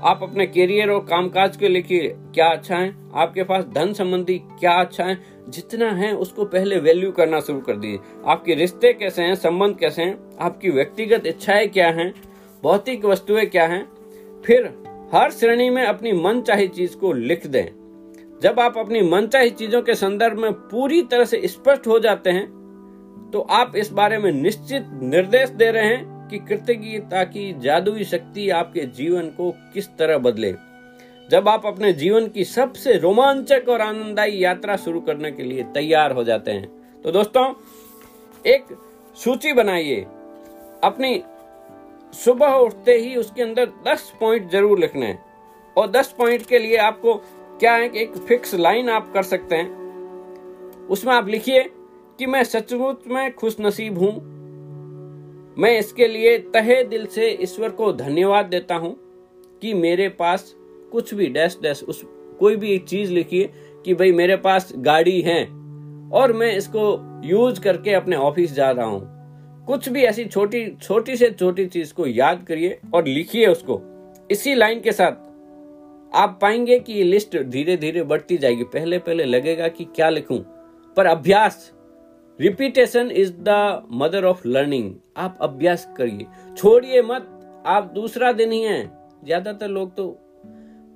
आप 0.03 0.21
अपने 0.23 0.47
करियर 0.47 0.91
और 0.91 1.01
कामकाज 1.01 1.57
के 1.57 1.69
लिखिए, 1.69 2.09
क्या 2.35 2.49
अच्छा 2.49 2.77
है। 2.77 2.95
आपके 3.15 3.43
पास 3.43 3.65
धन 3.65 3.93
संबंधी 3.93 4.39
क्या 4.61 4.73
अच्छा 4.73 5.05
है। 5.05 5.19
जितना 5.49 5.91
है 5.91 6.13
उसको 6.15 6.45
पहले 6.45 6.79
वैल्यू 6.79 7.11
करना 7.13 7.41
शुरू 7.41 7.61
कर 7.61 7.77
दीजिए 7.77 7.99
आपके 8.27 8.55
रिश्ते 8.55 8.93
कैसे 8.93 9.23
हैं? 9.23 9.35
संबंध 9.35 9.79
कैसे 9.79 10.03
हैं? 10.03 10.37
आपकी 10.41 10.71
व्यक्तिगत 10.71 11.27
इच्छाएँ 11.27 11.69
क्या 11.69 11.91
हैं? 11.91 12.15
भौतिक 12.63 13.05
वस्तुएँ 13.05 13.47
क्या 13.47 13.67
हैं? 13.67 13.85
फिर 14.47 14.75
हर 15.15 15.31
श्रेणी 15.31 15.71
में 15.71 15.83
अपनी 15.83 16.13
मन 16.13 16.41
चाही 16.41 16.69
चीज़ 16.69 16.97
को 16.97 17.13
लिख 17.13 17.47
दें। 17.47 17.67
जब 18.43 18.61
आप 18.61 18.79
अपनी 18.79 19.01
मन 19.03 19.27
चाही 19.27 19.51
चीज़ों 19.51 19.83
के 19.83 19.95
संदर्भ 19.95 20.39
में 20.39 20.53
पूरी 20.53 21.03
तरह 21.03 21.25
से 21.25 21.41
स्पष्ट 21.45 21.87
हो 21.87 21.99
जाते 21.99 22.31
हैं 22.31 22.61
तो 23.33 23.41
आप 23.41 23.77
इस 23.77 23.93
बारे 23.93 24.19
में 24.19 24.33
निश्चित 24.33 24.87
निर्देश 25.03 25.49
दे 25.49 25.71
रहे 25.71 25.85
हैं 25.85 26.29
कि 26.29 26.39
कृतज्ञता 26.39 27.25
की 27.25 27.53
जादुई 27.61 28.05
शक्ति 28.05 28.51
आपके 28.51 28.81
जीवन 28.81 29.23
को 29.23 29.51
किस 29.75 29.89
तरह 29.89 30.19
बदले। 30.19 30.55
जब 31.31 31.49
आप 31.49 31.67
अपने 31.67 31.93
जीवन 31.93 32.27
की 32.29 32.45
सबसे 32.45 32.93
रोमांचक 32.99 33.69
और 33.69 33.81
आनंददायी 33.81 34.43
यात्रा 34.45 34.77
शुरू 34.77 35.01
करने 35.01 35.31
के 35.33 35.43
लिए 35.43 35.63
तैयार 35.75 36.13
हो 36.13 36.25
जाते 36.25 36.51
हैं 36.51 37.03
तो 37.03 37.11
दोस्तों, 37.13 37.45
एक 38.45 38.65
सूची 39.17 39.53
बनाइए। 39.53 40.01
अपनी 40.85 41.23
सुबह 42.15 42.55
उठते 42.57 42.97
ही 42.99 43.15
उसके 43.17 43.43
अंदर 43.43 43.71
10 43.87 44.11
पॉइंट 44.21 44.51
ज़रूर 44.53 44.79
लिखने 44.79 45.07
हैं 45.07 45.23
और 45.77 45.91
10 45.91 46.13
पॉइंट 46.19 46.47
के 46.47 46.59
लिए 46.59 46.77
आपको 46.79 47.15
क्या 47.61 47.75
है 47.75 47.89
कि 47.89 48.01
एक 48.01 48.17
फिक्स 48.19 48.55
लाइन 48.57 48.89
आप 48.91 49.13
कर 49.15 49.23
सकते 49.23 49.57
हैं। 49.57 50.87
उसमें 50.89 51.15
आप 51.15 51.29
लिखिए 51.29 51.63
कि 52.19 52.27
मैं 52.27 52.45
सचमुच 52.45 53.07
में 53.07 53.35
खुश 53.35 53.57
नसीब 53.61 53.99
हूँ। 53.99 54.15
मैं 55.57 55.79
इसके 55.79 56.07
लिए 56.09 56.39
तहे 56.55 56.83
दिल 56.85 57.07
से 57.07 57.31
ईश्वर 57.43 57.71
को 57.71 57.93
धन्यवाद 57.95 58.47
देता 58.47 58.75
हूँ 58.77 58.97
कि 59.63 59.75
मेरे 59.77 60.09
पास 60.09 60.55
कुछ 60.93 61.15
भी, 61.15 61.27
डैश 61.27 61.59
डैश, 61.63 61.83
उस 61.83 62.03
कोई 62.41 62.57
भी 62.57 62.73
एक 62.73 62.85
चीज़ 62.85 63.13
लिखिए 63.13 63.51
कि 63.85 63.95
भाई 63.95 64.13
मेरे 64.13 64.37
पास 64.37 64.73
गाड़ी 64.77 65.21
है 65.21 65.43
और 66.13 66.33
मैं 66.33 66.53
इसको 66.57 66.83
यूज़ 67.25 67.61
करके 67.61 67.95
अपने 67.95 68.17
ऑफ़िस 68.17 68.53
जा 68.53 68.71
रहा 68.71 68.87
हूँ। 68.87 69.65
कुछ 69.67 69.89
भी 69.89 70.03
ऐसी 70.03 70.25
छोटी 70.25 70.67
छोटी 70.83 71.17
से 71.17 71.31
छोटी 71.31 71.67
चीज़ 71.67 71.93
को 71.95 72.07
याद 72.07 72.45
करिए 72.49 72.79
और 72.95 73.07
लिखिए 73.07 73.47
उसको। 73.47 73.81
इसी 74.31 74.55
लाइन 74.55 74.81
के 74.81 74.93
साथ 74.93 75.29
आप 76.13 76.39
पाएँगे 76.43 76.79
कि 76.79 76.93
ये 76.93 77.03
लिस्ट 77.03 77.37
धीरे 77.39 77.77
धीरे 77.77 78.03
बढ़ती 78.03 78.37
जाएगी। 78.39 78.65
पहले 78.65 78.99
पहले 78.99 79.25
लगेगा 79.25 79.69
कि 79.69 79.85
क्या 79.85 80.09
लिखूं। 80.11 80.39
पर 80.97 81.07
अभ्यास 81.07 81.71
repetition 82.39 83.11
is 83.11 83.33
the 83.39 83.83
mother 83.93 84.25
of 84.25 84.47
learning 84.49 84.95
आप 85.17 85.39
अभ्यास 85.41 85.87
करिए। 85.97 86.27
छोड़िए 86.57 87.03
मत, 87.03 87.29
आप 87.67 87.91
दूसरा 87.95 88.33
दिन 88.33 88.53
ही 88.53 88.63
है। 88.63 88.83
ज़्यादातर 89.25 89.69
लोग 89.69 89.95
तो 89.97 90.09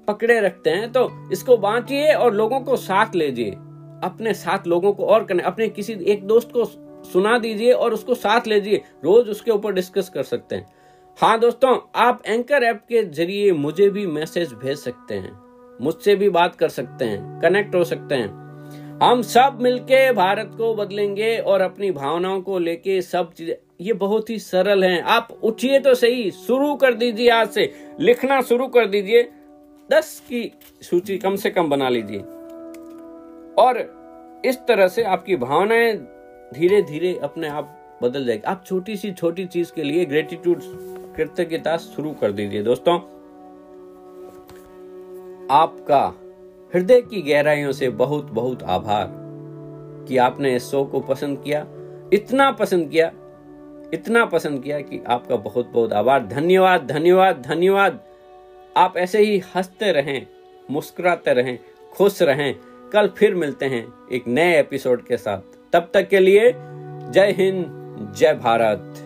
पकड़े 0.06 0.40
रखते 0.40 0.70
हैं 0.70 0.90
तो 0.92 1.08
इसको 1.32 1.56
बांटिए 1.58 2.12
और 2.14 2.34
लोगों 2.34 2.60
को 2.60 2.76
साथ 2.78 3.14
लीजिए 3.14 3.50
अपने 4.04 4.34
साथ 4.34 4.66
लोगों 4.66 4.92
को 4.92 5.06
और 5.06 5.24
करने, 5.24 5.42
अपने 5.42 5.68
किसी 5.68 5.92
एक 6.04 6.26
दोस्त 6.26 6.50
को 6.52 6.64
सुना 7.04 7.36
दीजिए 7.38 7.72
और 7.72 7.94
उसको 7.94 8.14
साथ 8.14 8.46
लीजिए 8.46 8.82
रोज 9.04 9.28
उसके 9.28 9.50
ऊपर 9.50 9.72
डिस्कस 9.72 10.08
कर 10.08 10.22
सकते 10.22 10.56
हैं। 10.56 10.66
हाँ 11.18 11.38
दोस्तों, 11.40 11.76
आप 11.96 12.22
एंकर 12.26 12.62
ऐप 12.62 12.80
के 12.88 13.02
ज़रिए 13.04 13.52
मुझे 13.54 13.88
भी 13.90 14.06
मैसेज 14.08 14.52
भेज 14.54 14.78
सकते 14.78 15.14
हैं। 15.14 15.38
मुझसे 15.80 16.14
भी 16.16 16.28
बात 16.30 16.54
कर 16.54 16.68
सकते 16.68 17.04
हैं 17.04 17.40
कनेक्ट 17.40 17.74
हो 17.74 17.84
सकते 17.84 18.14
हैं। 18.14 18.98
हम 19.02 19.22
सब 19.24 19.58
मिलके 19.60 20.10
भारत 20.12 20.50
को 20.58 20.74
बदलेंगे 20.74 21.36
और 21.38 21.60
अपनी 21.60 21.90
भावनाओं 21.92 22.40
को 22.40 22.58
लेके 22.58 23.00
सब 23.02 23.32
चीज़ें, 23.32 23.54
ये 23.80 23.92
बहुत 23.94 24.30
ही 24.30 24.38
सरल 24.38 24.84
हैं। 24.84 25.00
आप 25.02 25.28
उठिए 25.42 25.78
तो 25.80 25.94
सही, 25.94 26.30
शुरू 26.30 26.74
कर 26.74 26.94
दीजिए 26.94 27.30
आज 27.30 27.48
से। 27.48 27.72
लिखना 28.00 28.40
शुरू 28.42 28.66
कर 28.68 28.86
दीजिए। 28.86 29.28
दस 29.90 30.20
की 30.20 30.52
सूची 30.82 31.18
कम 31.18 31.36
से 31.36 31.50
कम 31.50 31.68
बना 31.70 31.88
लीजिए। 31.88 32.18
और 33.58 33.78
इस 34.44 34.58
तरह 34.68 34.88
से 34.88 35.02
आपकी 35.02 35.36
भावनाएँ 35.36 35.92
धीरे 36.54 36.82
धीरे 36.82 37.18
अपने 37.22 37.48
आप 37.48 37.98
बदल 38.02 38.24
जाएगी। 38.26 38.42
आप 38.42 38.64
छोटी 38.66 38.96
सी 38.96 39.12
छोटी 39.12 39.44
चीज़ 39.44 39.72
के 39.72 39.82
लिए 39.82 40.04
ग्रेटिट्यूड 40.04 40.60
कृतज्ञता 41.16 41.76
शुरू 41.76 42.12
कर 42.12 42.32
दीजिए। 42.32 42.62
दोस्तों, 42.62 42.94
आपका 45.50 46.14
हृदय 46.74 47.00
की 47.00 47.22
गहराइयों 47.22 47.72
से 47.72 47.90
बहुत 47.90 48.24
बहुत 48.24 48.62
आभार 48.62 49.08
कि 50.08 50.16
आपने 50.16 50.56
इस 50.56 50.64
शो 50.64 50.84
को 50.84 51.00
पसंद 51.00 51.38
किया। 51.38 51.66
इतना 52.12 52.50
पसंद 52.50 52.90
किया, 52.90 53.06
इतना 53.94 54.24
पसंद 54.24 54.62
किया 54.62 54.80
कि 54.80 55.02
आपका 55.06 55.36
बहुत 55.36 55.66
बहुत 55.66 55.92
आभार। 55.92 56.26
धन्यवाद 56.26 56.86
धन्यवाद 56.86 57.42
धन्यवाद। 57.42 58.13
आप 58.76 58.96
ऐसे 58.96 59.18
ही 59.18 59.42
हँसते 59.54 59.92
रहें, 59.92 60.26
मुस्कुराते 60.70 61.34
रहें, 61.34 61.58
खुश 61.92 62.22
रहें। 62.22 62.54
कल 62.92 63.08
फिर 63.08 63.34
मिलते 63.34 63.66
हैं 63.66 63.92
एक 64.12 64.24
नए 64.28 64.60
एपिसोड 64.60 65.06
के 65.06 65.16
साथ। 65.16 65.72
तब 65.72 65.90
तक 65.94 66.08
के 66.08 66.18
लिए 66.18 66.52
जय 67.10 67.34
हिंद, 67.38 67.66
जय 68.16 68.34
भारत। 68.34 69.03